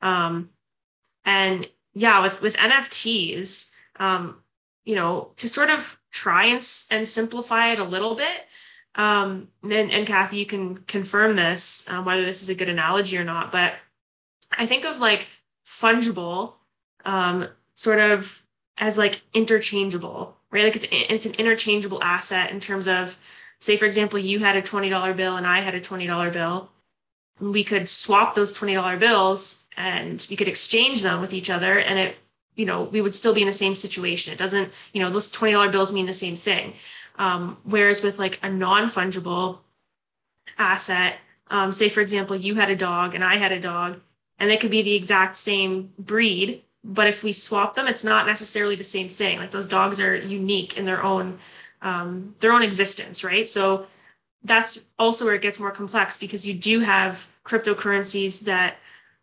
[0.02, 0.48] Um,
[1.24, 4.38] and yeah, with with NFTs, um,
[4.85, 8.46] you know, to sort of try and, and simplify it a little bit.
[8.94, 13.18] Um, and, and Kathy, you can confirm this, um, whether this is a good analogy
[13.18, 13.52] or not.
[13.52, 13.74] But
[14.58, 15.26] I think of like
[15.64, 16.54] fungible,
[17.04, 18.42] um, sort of
[18.76, 20.64] as like interchangeable, right?
[20.64, 23.16] Like it's it's an interchangeable asset in terms of
[23.60, 26.68] say for example you had a $20 bill and I had a $20 bill,
[27.40, 31.98] we could swap those $20 bills and we could exchange them with each other and
[31.98, 32.16] it
[32.56, 34.32] you know we would still be in the same situation.
[34.32, 36.74] It doesn't you know those $20 bills mean the same thing.
[37.16, 39.58] Um, whereas with like a non-fungible
[40.56, 41.16] asset
[41.50, 44.00] um, say for example you had a dog and i had a dog
[44.38, 48.27] and they could be the exact same breed but if we swap them it's not
[48.27, 51.38] necessarily the same thing like those dogs are unique in their own
[51.83, 53.46] um, their own existence, right?
[53.46, 53.87] So
[54.44, 58.77] that's also where it gets more complex because you do have cryptocurrencies that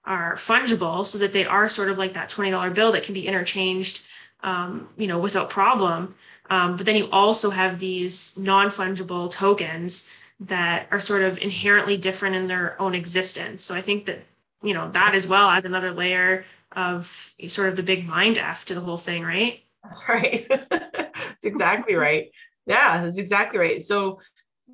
[0.03, 3.27] are fungible so that they are sort of like that $20 bill that can be
[3.27, 4.05] interchanged,
[4.43, 6.13] um, you know, without problem.
[6.49, 12.35] Um, but then you also have these non-fungible tokens that are sort of inherently different
[12.35, 13.63] in their own existence.
[13.63, 14.19] So I think that,
[14.65, 18.65] you know, that as well adds another layer of sort of the big mind F
[18.65, 19.63] to the whole thing, right?
[19.83, 20.47] That's right.
[20.69, 22.31] that's exactly right.
[22.65, 23.83] Yeah, that's exactly right.
[23.83, 24.19] So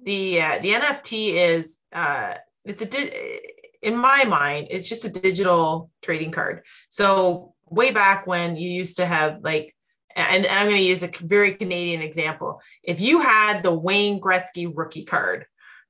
[0.03, 3.41] the uh, the NFT is uh, it's a di-
[3.81, 6.63] in my mind it's just a digital trading card.
[6.89, 9.75] So way back when you used to have like
[10.15, 12.61] and, and I'm going to use a very Canadian example.
[12.83, 15.45] If you had the Wayne Gretzky rookie card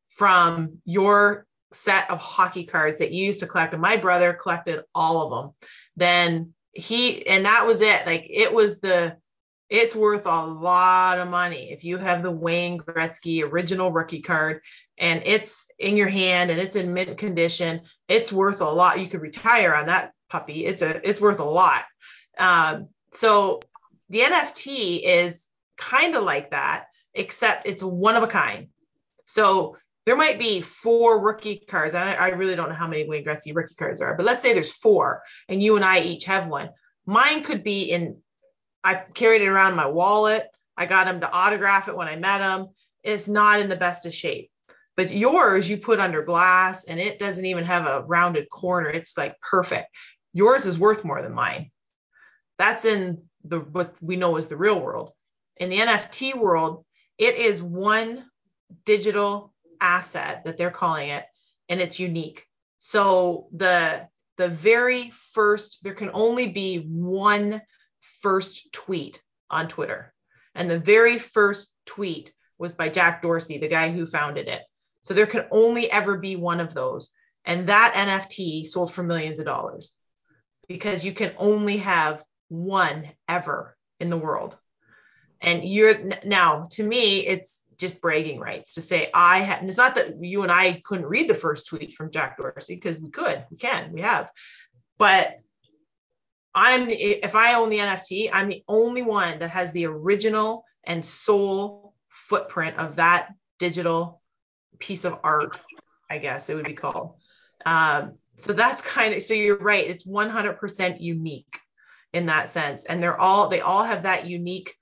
[0.09, 4.83] from your set of hockey cards that you used to collect, and my brother collected
[4.93, 5.53] all of them,
[5.95, 8.05] then he and that was it.
[8.05, 9.17] Like it was the
[9.69, 14.61] it's worth a lot of money if you have the Wayne Gretzky original rookie card
[14.97, 17.81] and it's in your hand and it's in mint condition.
[18.07, 18.99] It's worth a lot.
[18.99, 20.65] You could retire on that puppy.
[20.65, 21.85] It's a it's worth a lot.
[22.37, 23.61] Um, so
[24.09, 25.45] the NFT is
[25.77, 28.67] kind of like that, except it's one of a kind.
[29.25, 31.93] So there might be four rookie cards.
[31.93, 34.53] I, I really don't know how many Wayne Gretzky rookie cards are, but let's say
[34.53, 36.69] there's four, and you and I each have one.
[37.05, 38.17] Mine could be in
[38.83, 40.47] I carried it around my wallet.
[40.75, 42.69] I got him to autograph it when I met him.
[43.03, 44.49] It's not in the best of shape.
[44.97, 48.89] But yours, you put under glass and it doesn't even have a rounded corner.
[48.89, 49.87] It's like perfect.
[50.33, 51.71] Yours is worth more than mine.
[52.57, 55.11] That's in the what we know is the real world.
[55.57, 56.85] In the NFT world,
[57.17, 58.25] it is one
[58.85, 59.50] digital
[59.81, 61.25] asset that they're calling it,
[61.67, 62.45] and it's unique.
[62.79, 67.61] So the the very first, there can only be one
[68.21, 70.13] first tweet on Twitter.
[70.55, 74.61] And the very first tweet was by Jack Dorsey, the guy who founded it.
[75.03, 77.11] So there can only ever be one of those.
[77.45, 79.93] And that NFT sold for millions of dollars
[80.67, 84.57] because you can only have one ever in the world.
[85.41, 89.59] And you're now, to me, it's just bragging rights to say I had.
[89.59, 92.75] And it's not that you and I couldn't read the first tweet from Jack Dorsey
[92.75, 94.31] because we could, we can, we have.
[94.99, 95.39] But
[96.53, 101.03] I'm if I own the NFT, I'm the only one that has the original and
[101.03, 104.21] sole footprint of that digital
[104.77, 105.57] piece of art,
[106.09, 107.15] I guess it would be called.
[107.65, 109.89] Um, so that's kind of so you're right.
[109.89, 111.59] It's 100% unique
[112.13, 114.75] in that sense, and they're all they all have that unique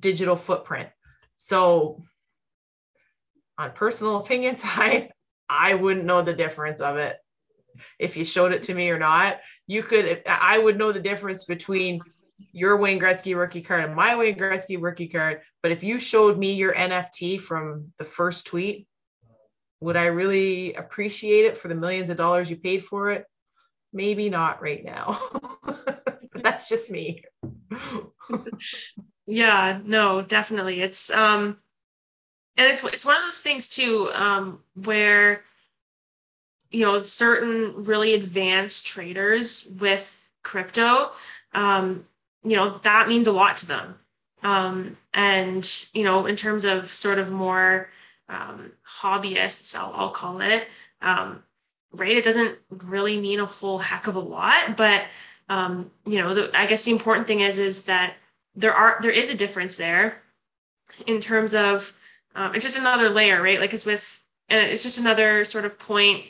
[0.00, 0.88] digital footprint.
[1.36, 2.04] So
[3.60, 5.12] on personal opinion side,
[5.48, 7.16] I wouldn't know the difference of it
[7.98, 9.38] if you showed it to me or not.
[9.66, 12.00] You could, I would know the difference between
[12.52, 15.42] your Wayne Gretzky rookie card and my Wayne Gretzky rookie card.
[15.62, 18.86] But if you showed me your NFT from the first tweet,
[19.80, 23.24] would I really appreciate it for the millions of dollars you paid for it?
[23.92, 25.20] Maybe not right now.
[25.64, 27.24] but that's just me.
[29.26, 30.80] yeah, no, definitely.
[30.80, 31.58] It's um
[32.60, 35.42] and it's it's one of those things too um where
[36.70, 41.10] you know certain really advanced traders with crypto
[41.54, 42.04] um
[42.44, 43.94] you know that means a lot to them
[44.42, 47.90] um and you know in terms of sort of more
[48.30, 50.66] um, hobbyists, I'll, I'll call it,
[51.02, 51.42] um,
[51.92, 52.16] right?
[52.16, 55.04] It doesn't really mean a whole heck of a lot, but
[55.48, 58.14] um, you know, the, I guess the important thing is is that
[58.54, 60.20] there are there is a difference there
[61.06, 61.92] in terms of
[62.34, 63.60] um, it's just another layer, right?
[63.60, 66.24] Like it's with and it's just another sort of point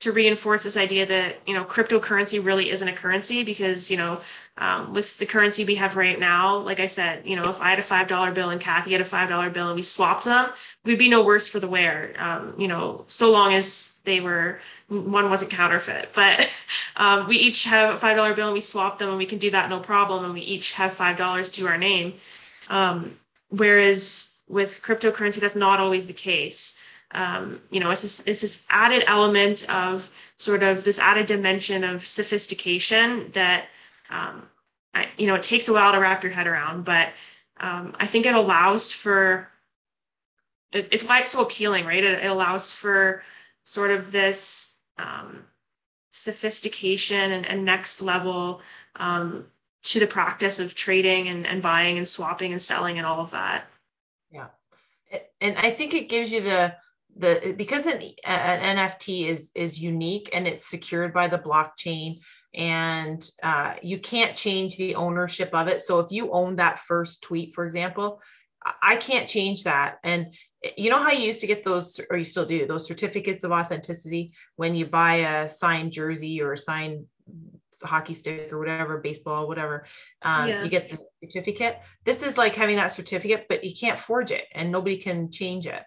[0.00, 4.20] to reinforce this idea that you know cryptocurrency really isn't a currency because you know
[4.56, 7.70] um, with the currency we have right now, like I said, you know if I
[7.70, 10.24] had a five dollar bill and Kathy had a five dollar bill and we swapped
[10.24, 10.50] them,
[10.84, 12.14] we'd be no worse for the wear.
[12.18, 16.10] Um, you know so long as they were one wasn't counterfeit.
[16.14, 16.50] But
[16.96, 19.38] um, we each have a five dollar bill and we swap them and we can
[19.38, 22.14] do that no problem and we each have five dollars to our name.
[22.68, 23.16] Um,
[23.48, 26.80] whereas with cryptocurrency that's not always the case
[27.10, 31.84] um, you know, it's this, it's this added element of sort of this added dimension
[31.84, 33.66] of sophistication that,
[34.10, 34.46] um,
[34.92, 37.08] I, you know, it takes a while to wrap your head around, but
[37.58, 39.48] um, I think it allows for,
[40.72, 42.04] it, it's why it's so appealing, right?
[42.04, 43.22] It, it allows for
[43.64, 45.44] sort of this um,
[46.10, 48.60] sophistication and, and, next level
[48.96, 49.46] um,
[49.84, 53.30] to the practice of trading and, and buying and swapping and selling and all of
[53.30, 53.64] that.
[55.40, 56.74] And I think it gives you the
[57.16, 62.20] the because an, an NFT is is unique and it's secured by the blockchain
[62.54, 65.80] and uh, you can't change the ownership of it.
[65.80, 68.20] So if you own that first tweet, for example,
[68.82, 69.98] I can't change that.
[70.02, 70.34] And
[70.76, 73.52] you know how you used to get those, or you still do, those certificates of
[73.52, 77.06] authenticity when you buy a signed jersey or a signed
[77.82, 79.86] hockey stick or whatever, baseball, whatever.
[80.22, 80.64] Um, yeah.
[80.64, 81.78] You get the certificate.
[82.04, 85.66] This is like having that certificate, but you can't forge it and nobody can change
[85.66, 85.82] it.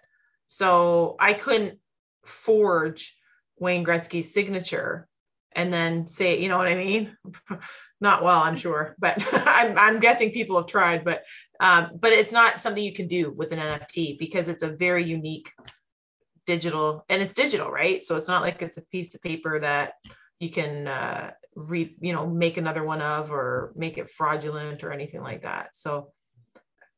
[0.46, 1.78] So I couldn't
[2.24, 3.16] forge
[3.58, 5.08] Wayne Gretzky's signature
[5.54, 7.16] and then say, you know what I mean?
[8.00, 11.22] not well, I'm sure, but I'm, I'm guessing people have tried, but
[11.60, 15.04] um, but it's not something you can do with an NFT because it's a very
[15.04, 15.52] unique
[16.46, 18.02] digital and it's digital, right?
[18.02, 19.94] So it's not like it's a piece of paper that
[20.40, 24.92] you can uh, re, you know, make another one of or make it fraudulent or
[24.92, 25.74] anything like that.
[25.74, 26.12] So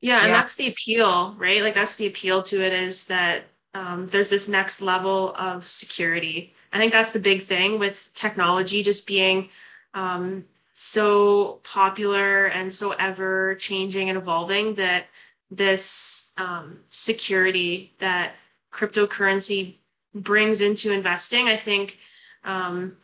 [0.01, 0.35] yeah, and yeah.
[0.35, 1.63] that's the appeal, right?
[1.63, 6.55] Like that's the appeal to it is that um, there's this next level of security.
[6.73, 9.49] I think that's the big thing with technology just being
[9.95, 15.07] um, so popular and so ever changing and evolving that
[15.51, 18.33] this um, security that
[18.73, 19.77] cryptocurrency
[20.15, 21.99] brings into investing, I think
[22.45, 22.97] um,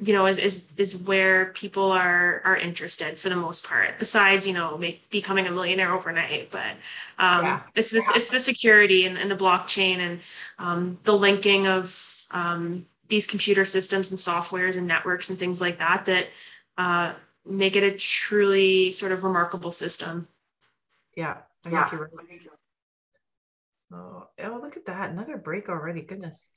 [0.00, 4.46] you know, is, is, is where people are, are interested for the most part, besides,
[4.46, 6.50] you know, make, becoming a millionaire overnight.
[6.50, 6.76] But
[7.18, 7.60] um, yeah.
[7.74, 8.16] it's this, yeah.
[8.16, 10.20] it's the security and, and the blockchain and
[10.58, 11.94] um, the linking of
[12.30, 16.28] um, these computer systems and softwares and networks and things like that that
[16.76, 17.12] uh,
[17.44, 20.28] make it a truly sort of remarkable system.
[21.16, 21.88] Yeah, I yeah.
[21.88, 22.40] think you're right.
[23.90, 25.10] Oh, oh, look at that.
[25.10, 26.02] Another break already.
[26.02, 26.50] Goodness.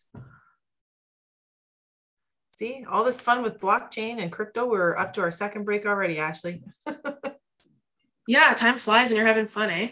[2.62, 4.70] See, all this fun with blockchain and crypto.
[4.70, 6.62] We're up to our second break already, Ashley.
[8.28, 9.90] yeah, time flies when you're having fun, eh?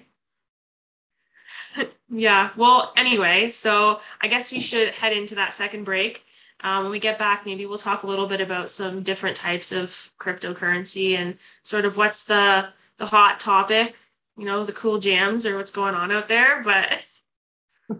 [2.11, 2.51] yeah.
[2.55, 6.23] Well, anyway, so I guess we should head into that second break.
[6.61, 9.71] Um, when we get back, maybe we'll talk a little bit about some different types
[9.71, 13.95] of cryptocurrency and sort of what's the the hot topic,
[14.37, 16.61] you know, the cool jams or what's going on out there.
[16.61, 16.99] But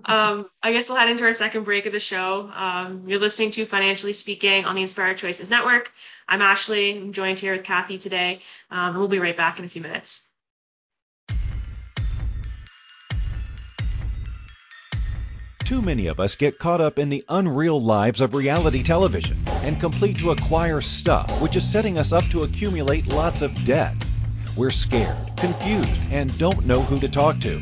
[0.06, 2.50] um, I guess we'll head into our second break of the show.
[2.54, 5.92] Um, you're listening to Financially Speaking on the Inspired Choices Network.
[6.28, 6.98] I'm Ashley.
[6.98, 9.82] I'm joined here with Kathy today, um, and we'll be right back in a few
[9.82, 10.26] minutes.
[15.66, 19.80] Too many of us get caught up in the unreal lives of reality television and
[19.80, 23.96] complete to acquire stuff, which is setting us up to accumulate lots of debt.
[24.58, 27.62] We're scared, confused, and don't know who to talk to.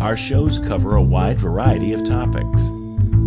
[0.00, 2.68] Our shows cover a wide variety of topics.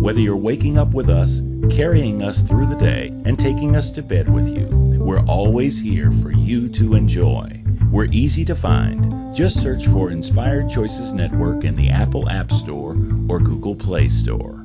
[0.00, 1.40] Whether you're waking up with us,
[1.70, 4.66] carrying us through the day, and taking us to bed with you,
[4.98, 7.62] we're always here for you to enjoy.
[7.90, 9.34] We're easy to find.
[9.34, 12.92] Just search for Inspired Choices Network in the Apple App Store
[13.28, 14.64] or Google Play Store.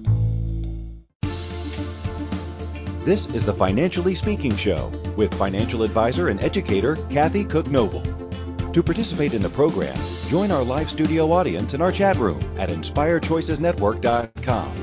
[3.05, 8.22] This is the Financially Speaking Show with financial advisor and educator Kathy Cook Noble.
[8.73, 9.95] To participate in the program,
[10.29, 14.73] join our live studio audience in our chat room at inspiredchoicesnetwork.com.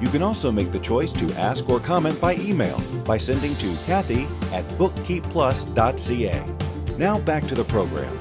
[0.00, 3.76] You can also make the choice to ask or comment by email by sending to
[3.84, 4.22] Kathy
[4.54, 6.96] at bookkeepplus.ca.
[6.96, 8.18] Now back to the program.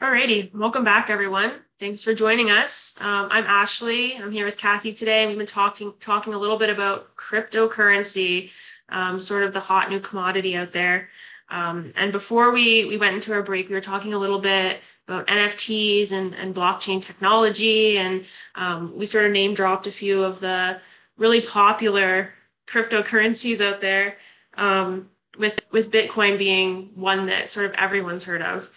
[0.00, 1.52] Alrighty, welcome back, everyone.
[1.78, 2.98] Thanks for joining us.
[3.02, 4.16] Um, I'm Ashley.
[4.16, 5.26] I'm here with Kathy today.
[5.26, 8.48] We've been talking talking a little bit about cryptocurrency,
[8.88, 11.10] um, sort of the hot new commodity out there.
[11.52, 14.80] Um, and before we we went into our break, we were talking a little bit
[15.06, 18.24] about NFTs and, and blockchain technology, and
[18.54, 20.80] um, we sort of name dropped a few of the
[21.18, 22.32] really popular
[22.66, 24.16] cryptocurrencies out there.
[24.54, 28.70] Um, with with Bitcoin being one that sort of everyone's heard of.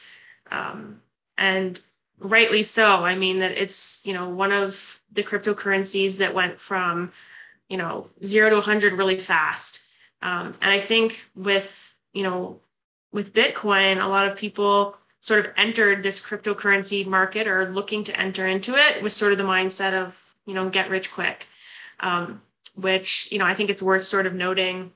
[0.51, 1.01] Um,
[1.37, 1.79] and
[2.19, 3.05] rightly so.
[3.05, 7.13] I mean that it's you know one of the cryptocurrencies that went from
[7.69, 9.81] you know zero to 100 really fast.
[10.21, 12.59] Um, and I think with you know
[13.15, 18.19] with Bitcoin, a lot of people sort of entered this cryptocurrency market or looking to
[18.19, 21.47] enter into it with sort of the mindset of you know get rich quick.
[22.01, 22.41] Um,
[22.75, 24.91] which you know I think it's worth sort of noting,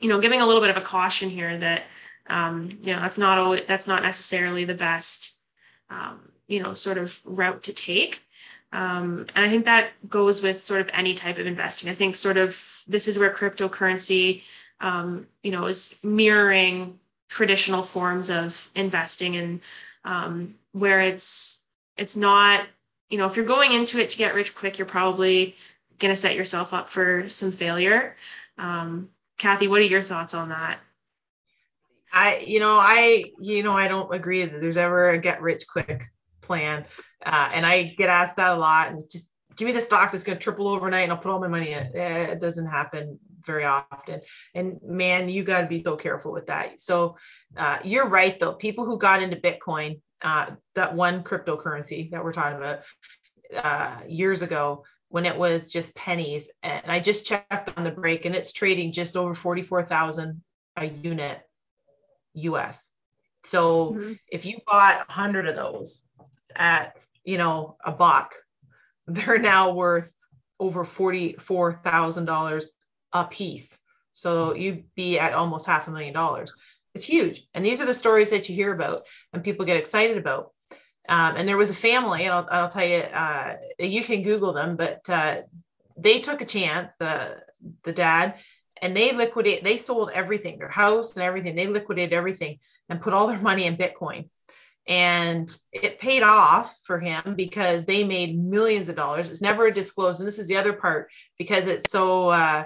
[0.00, 1.82] you know, giving a little bit of a caution here that
[2.26, 5.36] um, you know that's not always, that's not necessarily the best
[5.90, 8.22] um, you know, sort of route to take.
[8.72, 11.90] Um, and I think that goes with sort of any type of investing.
[11.90, 12.48] I think sort of
[12.88, 14.42] this is where cryptocurrency,
[14.80, 16.98] um, you know, is mirroring
[17.34, 19.60] traditional forms of investing and
[20.04, 21.64] um, where it's
[21.96, 22.64] it's not,
[23.10, 25.56] you know, if you're going into it to get rich quick, you're probably
[25.98, 28.16] going to set yourself up for some failure.
[28.56, 30.78] Um, Kathy, what are your thoughts on that?
[32.12, 35.64] I, you know, I, you know, I don't agree that there's ever a get rich
[35.66, 36.04] quick
[36.40, 36.84] plan.
[37.24, 40.22] Uh, and I get asked that a lot and just give me the stock that's
[40.22, 41.92] going to triple overnight and I'll put all my money in it.
[41.96, 44.20] Eh, it doesn't happen very often.
[44.54, 46.80] And man, you got to be so careful with that.
[46.80, 47.16] So
[47.56, 48.52] uh, you're right though.
[48.52, 52.80] People who got into Bitcoin, uh, that one cryptocurrency that we're talking about
[53.54, 58.24] uh, years ago, when it was just pennies, and I just checked on the break,
[58.24, 60.42] and it's trading just over 44,000
[60.76, 61.40] a unit
[62.34, 62.90] US.
[63.44, 64.12] So mm-hmm.
[64.28, 66.02] if you bought 100 of those
[66.56, 68.34] at, you know, a buck,
[69.06, 70.12] they're now worth
[70.58, 72.64] over $44,000
[73.14, 73.78] a piece.
[74.12, 76.52] So you'd be at almost half a million dollars.
[76.94, 77.46] It's huge.
[77.54, 80.52] And these are the stories that you hear about and people get excited about.
[81.08, 84.52] Um, and there was a family, and I'll, I'll tell you, uh, you can Google
[84.54, 85.42] them, but uh,
[85.96, 86.94] they took a chance.
[86.98, 87.42] The
[87.82, 88.34] the dad
[88.82, 92.58] and they liquidate they sold everything their house and everything they liquidated everything
[92.88, 94.28] and put all their money in bitcoin
[94.86, 100.20] and it paid off for him because they made millions of dollars it's never disclosed
[100.20, 101.08] and this is the other part
[101.38, 102.64] because it's so uh,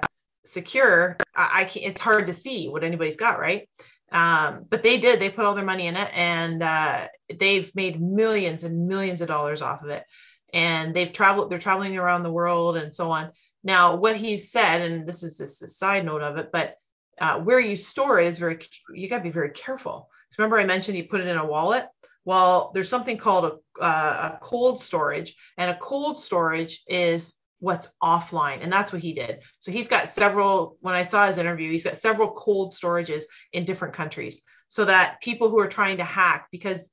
[0.52, 3.68] secure I, I can't it's hard to see what anybody's got right
[4.10, 8.00] um, but they did they put all their money in it and uh, they've made
[8.00, 10.04] millions and millions of dollars off of it
[10.52, 13.30] and they've traveled they're traveling around the world and so on
[13.64, 16.76] now, what he's said, and this is just a side note of it, but
[17.20, 18.58] uh, where you store it is very,
[18.94, 20.08] you got to be very careful.
[20.36, 21.86] Remember, I mentioned you put it in a wallet.
[22.24, 27.88] Well, there's something called a, uh, a cold storage, and a cold storage is what's
[28.02, 28.62] offline.
[28.62, 29.40] And that's what he did.
[29.58, 33.64] So he's got several, when I saw his interview, he's got several cold storages in
[33.64, 36.90] different countries so that people who are trying to hack, because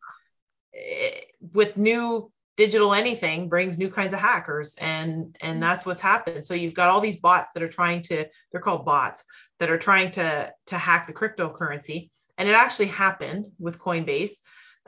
[0.73, 1.19] eh,
[1.53, 6.53] with new digital anything brings new kinds of hackers and and that's what's happened so
[6.53, 9.23] you've got all these bots that are trying to they're called bots
[9.59, 14.31] that are trying to to hack the cryptocurrency and it actually happened with coinbase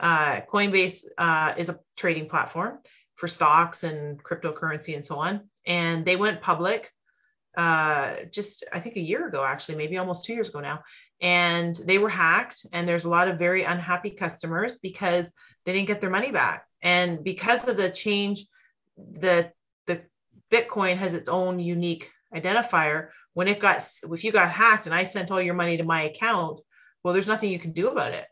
[0.00, 2.78] uh, coinbase uh, is a trading platform
[3.16, 6.92] for stocks and cryptocurrency and so on and they went public
[7.56, 10.84] uh, just I think a year ago, actually, maybe almost two years ago now.
[11.20, 15.32] And they were hacked, and there's a lot of very unhappy customers because
[15.64, 16.66] they didn't get their money back.
[16.80, 18.46] And because of the change,
[18.96, 19.50] the
[19.86, 20.02] the
[20.52, 23.08] Bitcoin has its own unique identifier.
[23.34, 26.02] When it got if you got hacked and I sent all your money to my
[26.02, 26.60] account,
[27.02, 28.26] well, there's nothing you can do about it.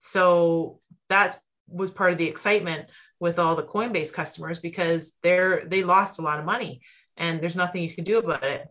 [0.00, 1.38] So that
[1.68, 2.88] was part of the excitement
[3.22, 6.80] with all the Coinbase customers because they're they lost a lot of money
[7.16, 8.66] and there's nothing you can do about it.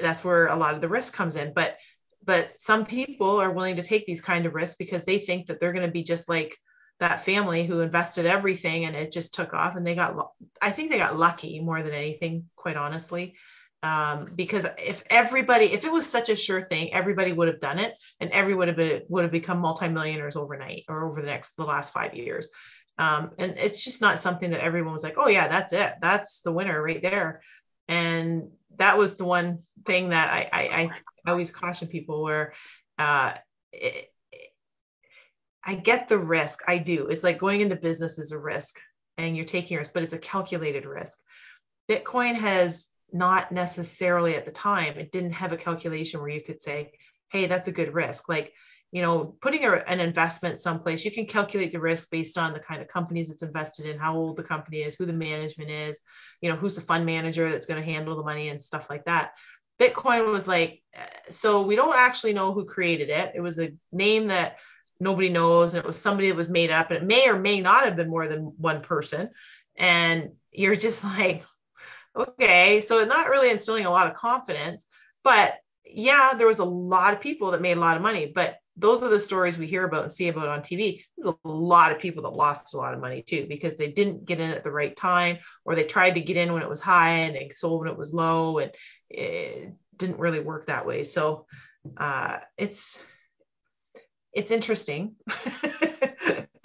[0.00, 1.52] That's where a lot of the risk comes in.
[1.52, 1.76] But
[2.24, 5.60] but some people are willing to take these kind of risks because they think that
[5.60, 6.56] they're going to be just like
[6.98, 10.90] that family who invested everything and it just took off and they got i think
[10.90, 13.34] they got lucky more than anything quite honestly
[13.82, 17.78] um, because if everybody if it was such a sure thing everybody would have done
[17.78, 21.56] it and everyone would have been, would have become multimillionaires overnight or over the next
[21.56, 22.50] the last five years
[23.00, 26.40] um, and it's just not something that everyone was like oh yeah that's it that's
[26.42, 27.42] the winner right there
[27.88, 30.92] and that was the one thing that i i,
[31.26, 32.54] I always caution people where
[32.98, 33.34] uh,
[33.72, 34.12] it,
[35.64, 36.60] I get the risk.
[36.66, 37.06] I do.
[37.06, 38.80] It's like going into business is a risk
[39.18, 41.18] and you're taking risk, but it's a calculated risk.
[41.88, 46.62] Bitcoin has not necessarily at the time, it didn't have a calculation where you could
[46.62, 46.92] say,
[47.30, 48.28] hey, that's a good risk.
[48.28, 48.52] Like,
[48.92, 52.58] you know, putting a, an investment someplace, you can calculate the risk based on the
[52.58, 56.00] kind of companies it's invested in, how old the company is, who the management is,
[56.40, 59.04] you know, who's the fund manager that's going to handle the money and stuff like
[59.04, 59.32] that.
[59.80, 63.32] Bitcoin was like, eh, so we don't actually know who created it.
[63.34, 64.56] It was a name that
[65.00, 67.60] nobody knows and it was somebody that was made up and it may or may
[67.60, 69.30] not have been more than one person
[69.76, 71.44] and you're just like
[72.14, 74.84] okay so not really instilling a lot of confidence
[75.24, 78.59] but yeah there was a lot of people that made a lot of money but
[78.80, 81.04] those are the stories we hear about and see about on TV.
[81.16, 84.24] There's a lot of people that lost a lot of money too because they didn't
[84.24, 86.80] get in at the right time or they tried to get in when it was
[86.80, 88.72] high and they sold when it was low and
[89.10, 91.02] it didn't really work that way.
[91.02, 91.46] So
[91.96, 92.98] uh, it's
[94.32, 95.16] it's interesting.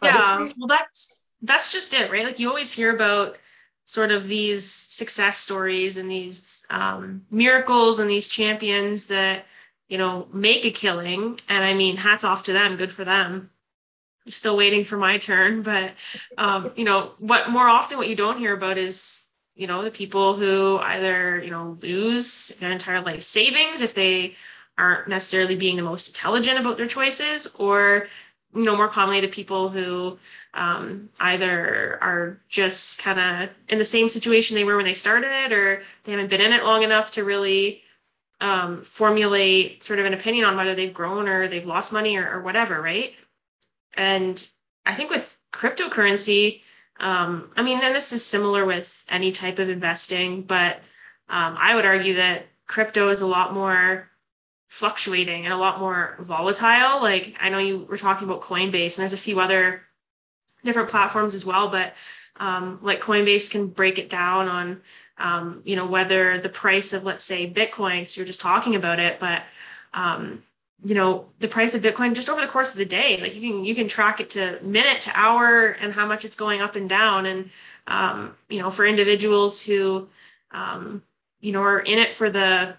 [0.02, 2.26] yeah, it's well that's that's just it, right?
[2.26, 3.38] Like you always hear about
[3.86, 9.46] sort of these success stories and these um, miracles and these champions that
[9.88, 11.40] you know make a killing.
[11.50, 13.50] And I mean, hats off to them, good for them.
[14.26, 15.94] I'm still waiting for my turn, but
[16.38, 19.26] um, you know, what more often what you don't hear about is
[19.56, 24.36] you know the people who either you know lose their entire life savings if they
[24.78, 28.08] aren't necessarily being the most intelligent about their choices or
[28.54, 30.18] you know more commonly to people who
[30.54, 35.52] um, either are just kind of in the same situation they were when they started
[35.52, 37.82] or they haven't been in it long enough to really
[38.42, 42.30] um, formulate sort of an opinion on whether they've grown or they've lost money or,
[42.30, 43.14] or whatever right
[43.94, 44.48] and
[44.86, 46.62] i think with cryptocurrency
[47.00, 50.76] um, i mean and this is similar with any type of investing but
[51.30, 54.10] um, i would argue that crypto is a lot more
[54.68, 57.02] fluctuating and a lot more volatile.
[57.02, 59.82] Like I know you were talking about Coinbase, and there's a few other
[60.64, 61.94] different platforms as well, but
[62.38, 64.82] um, like Coinbase can break it down on
[65.18, 68.10] um, you know whether the price of let's say Bitcoin.
[68.10, 69.44] So you're just talking about it, but
[69.94, 70.44] um,
[70.84, 73.42] you know the price of Bitcoin just over the course of the day, like you
[73.42, 76.76] can you can track it to minute to hour and how much it's going up
[76.76, 77.26] and down.
[77.26, 77.50] And
[77.88, 80.08] um, you know for individuals who
[80.52, 81.04] um,
[81.40, 82.76] you know are in it for the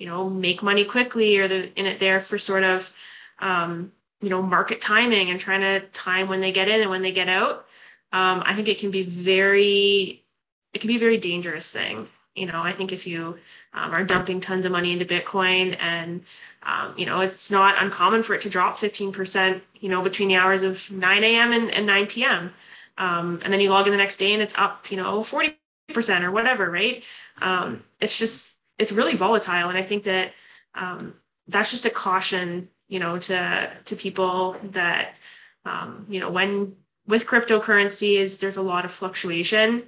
[0.00, 2.92] you know, make money quickly or they're in it there for sort of,
[3.38, 7.02] um, you know, market timing and trying to time when they get in and when
[7.02, 7.66] they get out.
[8.10, 10.19] Um, I think it can be very,
[10.72, 12.08] it can be a very dangerous thing.
[12.34, 13.38] You know, I think if you
[13.74, 16.22] um, are dumping tons of money into Bitcoin and,
[16.62, 20.36] um, you know, it's not uncommon for it to drop 15%, you know, between the
[20.36, 21.52] hours of 9 a.m.
[21.52, 22.52] And, and 9 p.m.
[22.96, 25.56] Um, and then you log in the next day and it's up, you know, 40%
[26.22, 27.02] or whatever, right?
[27.40, 30.32] Um, it's just, it's really volatile, and I think that
[30.74, 31.14] um,
[31.46, 35.18] that's just a caution, you know, to to people that
[35.64, 39.82] um, you know when with cryptocurrencies there's a lot of fluctuation,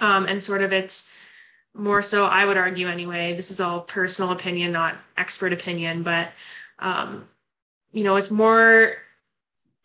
[0.00, 1.14] um, and sort of it's
[1.74, 3.34] more so I would argue anyway.
[3.34, 6.32] This is all personal opinion, not expert opinion, but
[6.78, 7.28] um,
[7.92, 8.96] you know, it's more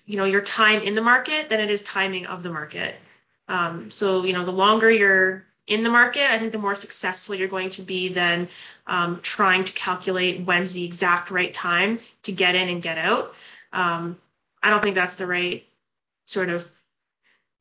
[0.06, 2.96] you know your time in the market than it is timing of the market.
[3.48, 7.36] Um, so you know, the longer you're in the market, I think the more successful
[7.36, 8.48] you're going to be than
[8.88, 13.34] um, trying to calculate when's the exact right time to get in and get out.
[13.74, 14.18] Um,
[14.62, 15.66] I don't think that's the right
[16.26, 16.70] sort of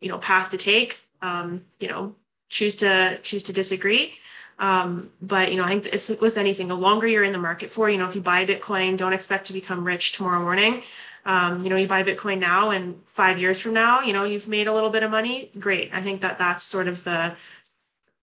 [0.00, 1.00] you know path to take.
[1.20, 2.14] Um, you know,
[2.54, 4.14] choose to choose to disagree.
[4.58, 6.68] Um, but you know, I think it's with anything.
[6.68, 9.46] The longer you're in the market for, you know, if you buy Bitcoin, don't expect
[9.46, 10.82] to become rich tomorrow morning.
[11.26, 14.46] Um, you know, you buy Bitcoin now, and five years from now, you know, you've
[14.46, 15.50] made a little bit of money.
[15.58, 15.90] Great.
[15.92, 17.34] I think that that's sort of the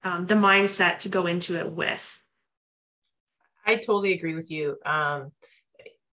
[0.03, 2.23] um, the mindset to go into it with.
[3.65, 4.77] I totally agree with you.
[4.85, 5.31] Um,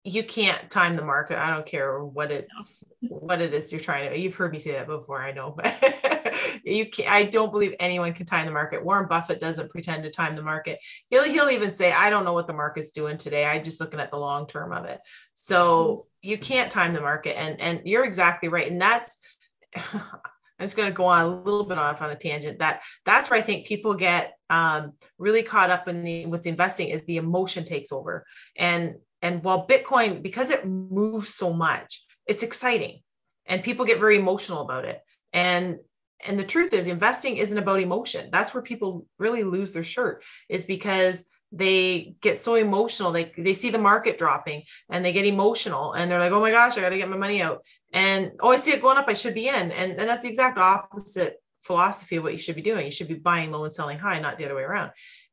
[0.07, 1.39] you can't time the market.
[1.39, 4.19] I don't care what it's what it is you're trying to.
[4.19, 5.23] You've heard me say that before.
[5.23, 6.35] I know, but
[6.65, 8.85] you can I don't believe anyone can time the market.
[8.85, 10.79] Warren Buffett doesn't pretend to time the market.
[11.09, 13.47] He'll he'll even say, I don't know what the market's doing today.
[13.47, 15.01] I'm just looking at the long term of it.
[15.33, 18.71] So you can't time the market, and and you're exactly right.
[18.71, 19.17] And that's
[19.75, 22.59] I'm just going to go on a little bit off on a tangent.
[22.59, 26.51] That that's where I think people get um, really caught up in the with the
[26.51, 28.27] investing is the emotion takes over.
[28.57, 33.01] And and while Bitcoin, because it moves so much, it's exciting,
[33.47, 35.01] and people get very emotional about it.
[35.33, 35.79] And
[36.27, 38.31] and the truth is, investing isn't about emotion.
[38.31, 40.22] That's where people really lose their shirt.
[40.49, 43.12] Is because they get so emotional.
[43.12, 46.51] They they see the market dropping and they get emotional and they're like, oh my
[46.51, 47.64] gosh, I got to get my money out
[47.95, 50.29] and oh i see it going up i should be in and, and that's the
[50.29, 53.72] exact opposite philosophy of what you should be doing you should be buying low and
[53.72, 54.91] selling high not the other way around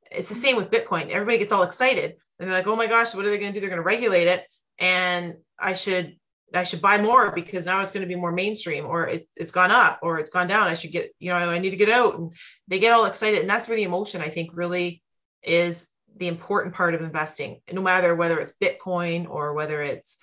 [0.10, 3.14] it's the same with bitcoin everybody gets all excited and they're like oh my gosh
[3.14, 4.44] what are they going to do they're going to regulate it
[4.80, 6.18] and i should
[6.54, 9.52] i should buy more because now it's going to be more mainstream or it's it's
[9.52, 11.90] gone up or it's gone down i should get you know i need to get
[11.90, 12.34] out and
[12.68, 15.02] they get all excited and that's where the emotion i think really
[15.44, 15.88] is
[16.18, 20.18] the important part of investing no matter whether it's bitcoin or whether it's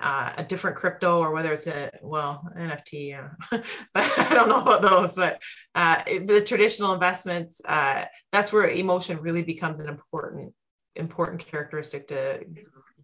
[0.00, 3.28] uh, a different crypto or whether it's a well NFT, yeah.
[3.50, 3.62] but
[3.94, 5.14] I don't know about those.
[5.14, 5.40] But
[5.74, 10.52] uh, the traditional investments, uh, that's where emotion really becomes an important
[10.96, 12.44] important characteristic to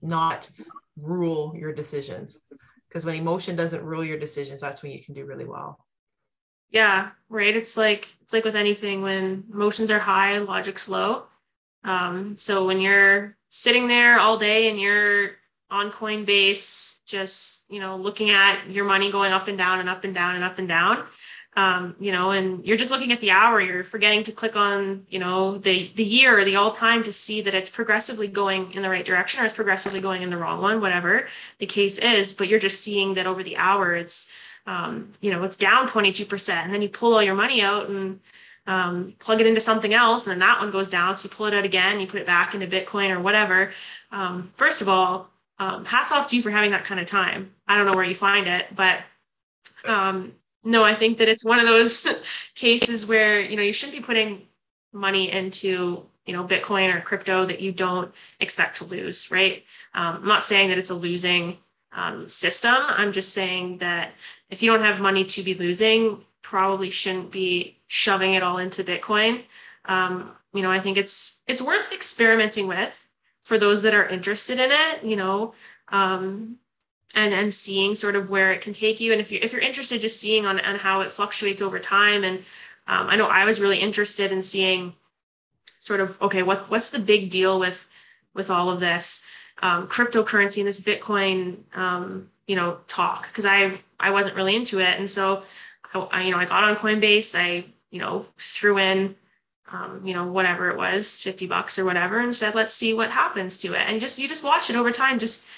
[0.03, 0.49] not
[0.97, 2.39] rule your decisions.
[2.89, 5.79] Because when emotion doesn't rule your decisions, that's when you can do really well.
[6.71, 7.57] Yeah, right.
[7.57, 11.25] It's like it's like with anything when emotions are high, logic's low.
[11.85, 15.33] Um, so when you're sitting there all day and you're
[15.71, 20.05] on Coinbase, just you know looking at your money going up and down and up
[20.05, 21.05] and down and up and down.
[21.57, 25.05] Um, you know, and you're just looking at the hour, you're forgetting to click on,
[25.11, 28.73] you know, the the year or the all time to see that it's progressively going
[28.75, 31.27] in the right direction or it's progressively going in the wrong one, whatever
[31.59, 32.35] the case is.
[32.35, 34.33] But you're just seeing that over the hour, it's,
[34.65, 38.21] um, you know, it's down 22%, and then you pull all your money out and
[38.67, 41.17] um, plug it into something else, and then that one goes down.
[41.17, 43.73] So you pull it out again, you put it back into Bitcoin or whatever.
[44.13, 45.29] Um, first of all,
[45.59, 47.53] um, hats off to you for having that kind of time.
[47.67, 49.01] I don't know where you find it, but
[49.85, 50.33] um,
[50.65, 52.07] no, I think that it's one of those
[52.55, 54.47] cases where you know you shouldn't be putting
[54.93, 59.65] money into you know Bitcoin or crypto that you don't expect to lose, right?
[59.95, 61.57] Um, I'm not saying that it's a losing
[61.93, 62.75] um, system.
[62.77, 64.13] I'm just saying that
[64.49, 68.85] if you don't have money to be losing, probably shouldn't be shoving it all into
[68.85, 69.43] Bitcoin.
[69.85, 73.09] Um, you know, I think it's it's worth experimenting with
[73.45, 75.55] for those that are interested in it, you know,
[75.89, 76.57] um,
[77.15, 79.13] and and seeing sort of where it can take you.
[79.13, 82.25] And if you if you're interested, just seeing on on how it fluctuates over time.
[82.25, 82.39] And
[82.87, 84.95] um, I know I was really interested in seeing
[85.81, 87.89] sort of okay, what what's the big deal with
[88.35, 89.25] with all of this
[89.63, 94.81] um, cryptocurrency and this Bitcoin, um, you know, talk because I I wasn't really into
[94.81, 95.43] it, and so
[95.95, 99.17] I, you know I got on Coinbase, I you know threw in
[99.73, 103.11] um, you know, whatever it was, 50 bucks or whatever, and said, let's see what
[103.11, 103.83] happens to it.
[103.87, 105.19] And just, you just watch it over time.
[105.19, 105.49] Just,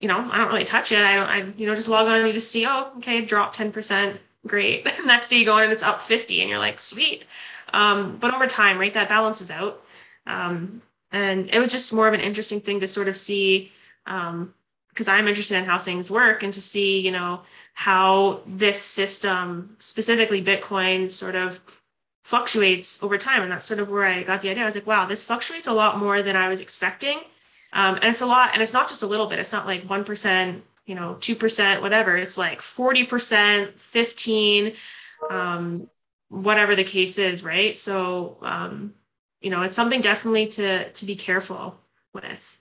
[0.00, 0.98] you know, I don't really touch it.
[0.98, 3.54] I don't, I, you know, just log on and you just see, oh, okay, drop
[3.54, 4.16] 10%.
[4.46, 4.86] Great.
[5.04, 7.24] Next day you go in and it's up 50 and you're like, sweet.
[7.72, 9.82] Um, but over time, right, that balances out.
[10.26, 10.80] Um,
[11.12, 13.72] and it was just more of an interesting thing to sort of see,
[14.06, 14.54] um,
[14.88, 17.42] because I'm interested in how things work and to see, you know,
[17.74, 21.60] how this system, specifically Bitcoin, sort of
[22.24, 23.42] fluctuates over time.
[23.42, 24.62] And that's sort of where I got the idea.
[24.62, 27.18] I was like, wow, this fluctuates a lot more than I was expecting.
[27.72, 29.38] Um, and it's a lot, and it's not just a little bit.
[29.38, 32.16] It's not like 1%, you know, 2%, whatever.
[32.16, 34.72] It's like 40%, 15,
[35.30, 35.88] um,
[36.28, 37.76] whatever the case is, right?
[37.76, 38.94] So, um,
[39.40, 41.78] you know, it's something definitely to, to be careful
[42.12, 42.60] with.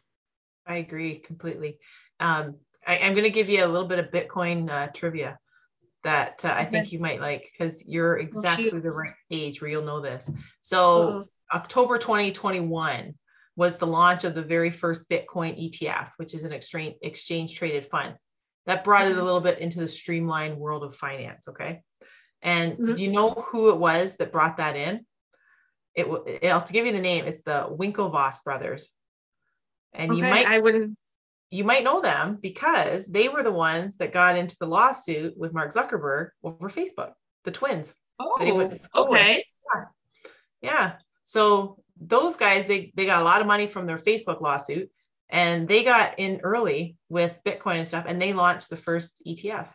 [0.65, 1.79] I agree completely.
[2.19, 2.55] Um,
[2.85, 5.39] I, am going to give you a little bit of Bitcoin uh, trivia
[6.03, 9.83] that uh, I think you might like because you're exactly the right age where you'll
[9.83, 10.29] know this.
[10.61, 11.23] So, uh-huh.
[11.51, 13.15] October 2021
[13.59, 17.85] was the launch of the very first Bitcoin ETF, which is an exchange exchange traded
[17.85, 18.15] fund.
[18.65, 19.23] That brought it a mm-hmm.
[19.23, 21.47] little bit into the streamlined world of finance.
[21.47, 21.81] Okay.
[22.41, 22.93] And mm-hmm.
[22.93, 25.05] do you know who it was that brought that in?
[25.95, 26.07] it,
[26.41, 27.25] it I'll give you the name.
[27.25, 28.89] It's the Winklevoss brothers,
[29.93, 30.97] and okay, you might I wouldn't.
[31.51, 35.53] you might know them because they were the ones that got into the lawsuit with
[35.53, 37.93] Mark Zuckerberg over Facebook, the twins.
[38.19, 39.45] that he went to Oh, okay.
[40.61, 40.93] Yeah.
[41.25, 44.89] So those guys, they they got a lot of money from their Facebook lawsuit,
[45.29, 49.67] and they got in early with Bitcoin and stuff, and they launched the first ETF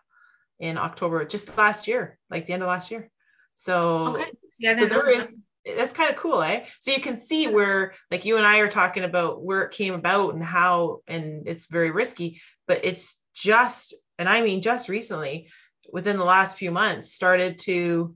[0.59, 3.11] in October, just last year, like the end of last year.
[3.57, 4.31] So Okay.
[4.67, 5.09] I so that.
[5.09, 5.39] is
[5.77, 6.67] that's kind of cool, eh?
[6.81, 9.95] So you can see where like you and I are talking about where it came
[9.95, 15.49] about and how and it's very risky, but it's just and I mean just recently
[15.93, 18.15] within the last few months started to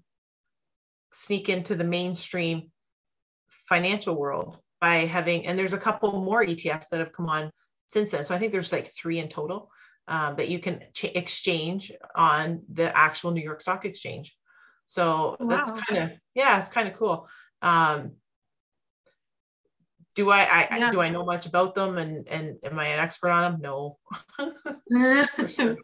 [1.13, 2.71] sneak into the mainstream
[3.69, 7.51] financial world by having and there's a couple more ETFs that have come on
[7.87, 8.25] since then.
[8.25, 9.71] So I think there's like 3 in total
[10.07, 14.37] um, that you can ch- exchange on the actual New York Stock Exchange.
[14.87, 17.29] So that's kind of yeah, it's kind of cool.
[17.61, 18.13] Um,
[20.15, 20.91] do I, I I- Yeah.
[20.91, 23.61] do I know much about them and and am I an expert on them?
[23.61, 23.99] No.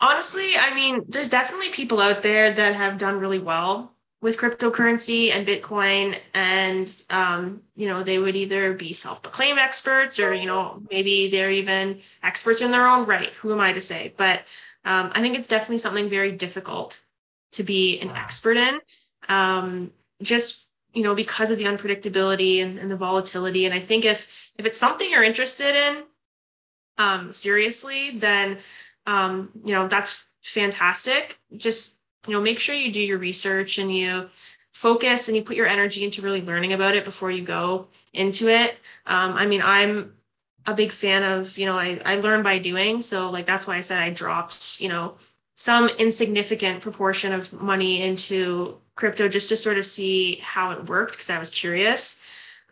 [0.00, 5.30] Honestly, I mean, there's definitely people out there that have done really well with cryptocurrency
[5.30, 10.82] and Bitcoin, and um, you know, they would either be self-proclaimed experts or, you know,
[10.90, 13.30] maybe they're even experts in their own right.
[13.40, 14.14] Who am I to say?
[14.16, 14.40] But
[14.84, 17.00] um, I think it's definitely something very difficult
[17.52, 18.80] to be an expert in,
[19.28, 19.92] um,
[20.22, 23.66] just you know, because of the unpredictability and, and the volatility.
[23.66, 26.04] And I think if if it's something you're interested in,
[26.96, 28.58] um, seriously, then
[29.06, 31.38] um, you know, that's fantastic.
[31.56, 31.95] Just,
[32.26, 34.28] you know, make sure you do your research and you
[34.72, 38.48] focus and you put your energy into really learning about it before you go into
[38.48, 38.76] it.
[39.06, 40.14] Um, I mean, I'm
[40.66, 43.00] a big fan of, you know, I, I learn by doing.
[43.00, 45.16] So like that's why I said I dropped, you know,
[45.54, 51.12] some insignificant proportion of money into crypto just to sort of see how it worked
[51.12, 52.22] because I was curious.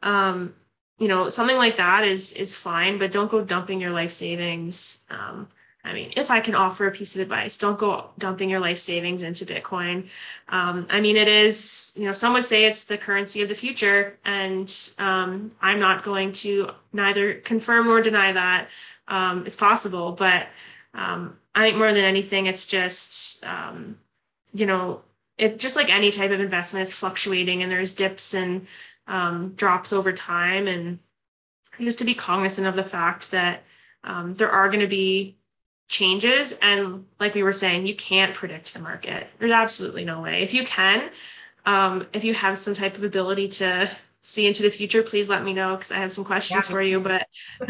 [0.03, 0.55] Um,
[0.99, 5.05] you know, something like that is is fine, but don't go dumping your life savings.
[5.11, 5.49] Um,
[5.87, 8.79] I mean, if I can offer a piece of advice, don't go dumping your life
[8.79, 10.09] savings into Bitcoin.
[10.49, 13.55] Um, I mean, it is, you know, some would say it's the currency of the
[13.55, 18.69] future, and um, I'm not going to neither confirm nor deny that.
[19.09, 20.47] Um, it's possible, but
[20.95, 23.99] um, I think more than anything, it's just, um,
[24.55, 25.03] you know,
[25.37, 28.67] it just like any type of investment is fluctuating, and there's dips and
[29.07, 30.99] um, drops over time, and
[31.79, 33.65] just to be cognizant of the fact that
[34.03, 35.37] there are going to be
[35.89, 36.59] changes.
[36.63, 39.27] And like we were saying you can't predict the market.
[39.39, 40.43] There's absolutely no way.
[40.43, 41.11] If you can
[41.67, 45.45] um, if you have some type of ability to see into the future please let
[45.45, 46.73] me know because i have some questions Yeah.
[46.75, 47.01] for you.
[47.01, 47.27] But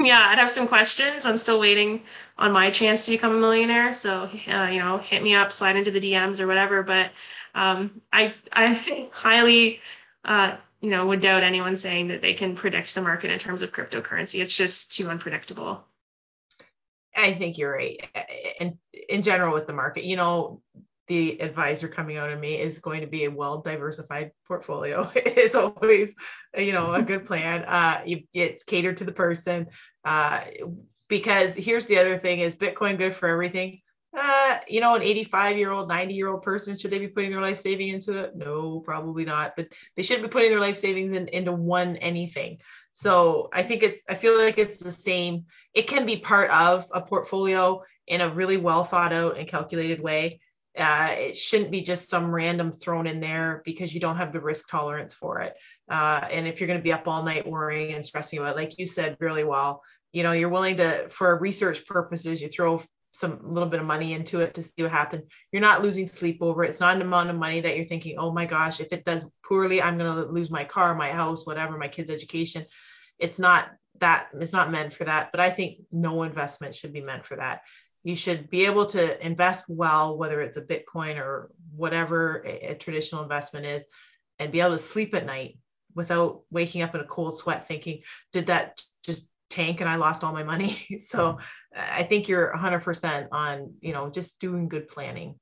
[0.00, 1.24] yeah i'd have some questions.
[1.26, 2.02] I'm still waiting
[2.36, 3.92] on my chance to become a millionaire.
[3.92, 6.82] So uh, you know hit me up slide into the dms or whatever.
[6.82, 7.10] But
[7.54, 9.80] um, i i highly
[10.24, 13.62] uh, you know would doubt anyone saying that they can predict the market in terms
[13.62, 14.40] of cryptocurrency.
[14.40, 15.84] It's just too unpredictable
[17.16, 18.06] I think you're right.
[18.60, 20.60] And in general with the market, you know,
[21.08, 25.10] the advisor coming out of me is going to be a well diversified portfolio.
[25.16, 26.14] it is always,
[26.56, 27.64] you know, a good plan.
[27.64, 28.02] Uh,
[28.34, 29.68] it's catered to the person.
[30.04, 30.42] Uh,
[31.08, 33.80] because here's the other thing: is Bitcoin good for everything?
[34.16, 37.30] Uh, you know, an 85 year old, 90 year old person should they be putting
[37.30, 38.34] their life saving into it?
[38.34, 39.54] No, probably not.
[39.56, 42.58] But they should be putting their life savings in, into one anything.
[42.96, 45.44] So I think it's, I feel like it's the same.
[45.74, 50.00] It can be part of a portfolio in a really well thought out and calculated
[50.00, 50.40] way.
[50.74, 54.40] Uh, it shouldn't be just some random thrown in there because you don't have the
[54.40, 55.52] risk tolerance for it.
[55.90, 58.56] Uh, and if you're going to be up all night worrying and stressing about it,
[58.56, 59.82] like you said really well,
[60.12, 62.82] you know, you're willing to, for research purposes, you throw
[63.12, 65.24] some little bit of money into it to see what happens.
[65.52, 66.70] You're not losing sleep over it.
[66.70, 69.30] It's not an amount of money that you're thinking, oh my gosh, if it does
[69.46, 72.64] poorly, I'm going to lose my car, my house, whatever, my kids' education.
[73.18, 75.30] It's not that, it's not meant for that.
[75.32, 77.62] But I think no investment should be meant for that.
[78.02, 82.74] You should be able to invest well, whether it's a Bitcoin or whatever a, a
[82.74, 83.84] traditional investment is,
[84.38, 85.58] and be able to sleep at night
[85.94, 88.02] without waking up in a cold sweat thinking,
[88.32, 90.86] did that just tank and I lost all my money?
[91.08, 91.38] so
[91.74, 95.36] I think you're 100% on, you know, just doing good planning.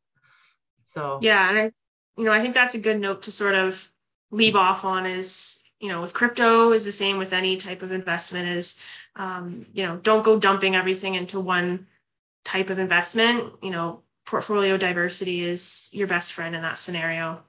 [0.85, 1.72] So Yeah, and I,
[2.16, 3.87] you know, I think that's a good note to sort of
[4.31, 7.93] leave off on is, you know, with crypto is the same with any type of
[7.93, 8.81] investment is,
[9.16, 11.87] um, you know, don't go dumping everything into one
[12.45, 13.53] type of investment.
[13.62, 17.43] You know, portfolio diversity is your best friend in that scenario.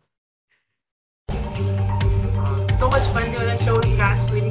[2.78, 4.42] so much fun doing that show with you, Ashley.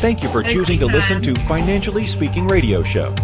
[0.00, 3.14] Thank you for choosing to listen to Financially Speaking Radio Show.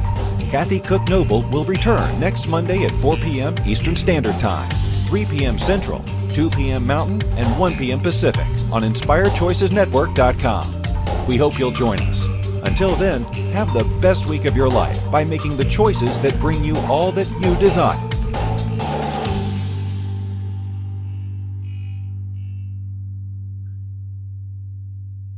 [0.50, 3.54] Kathy Cook Noble will return next Monday at 4 p.m.
[3.66, 4.68] Eastern Standard Time,
[5.08, 5.58] 3 p.m.
[5.58, 6.02] Central
[6.34, 6.86] 2 p.m.
[6.86, 8.00] Mountain, and 1 p.m.
[8.00, 10.82] Pacific on InspiredChoicesNetwork.com.
[11.26, 12.24] We hope you'll join us.
[12.66, 13.22] Until then,
[13.52, 17.12] have the best week of your life by making the choices that bring you all
[17.12, 18.11] that you desire.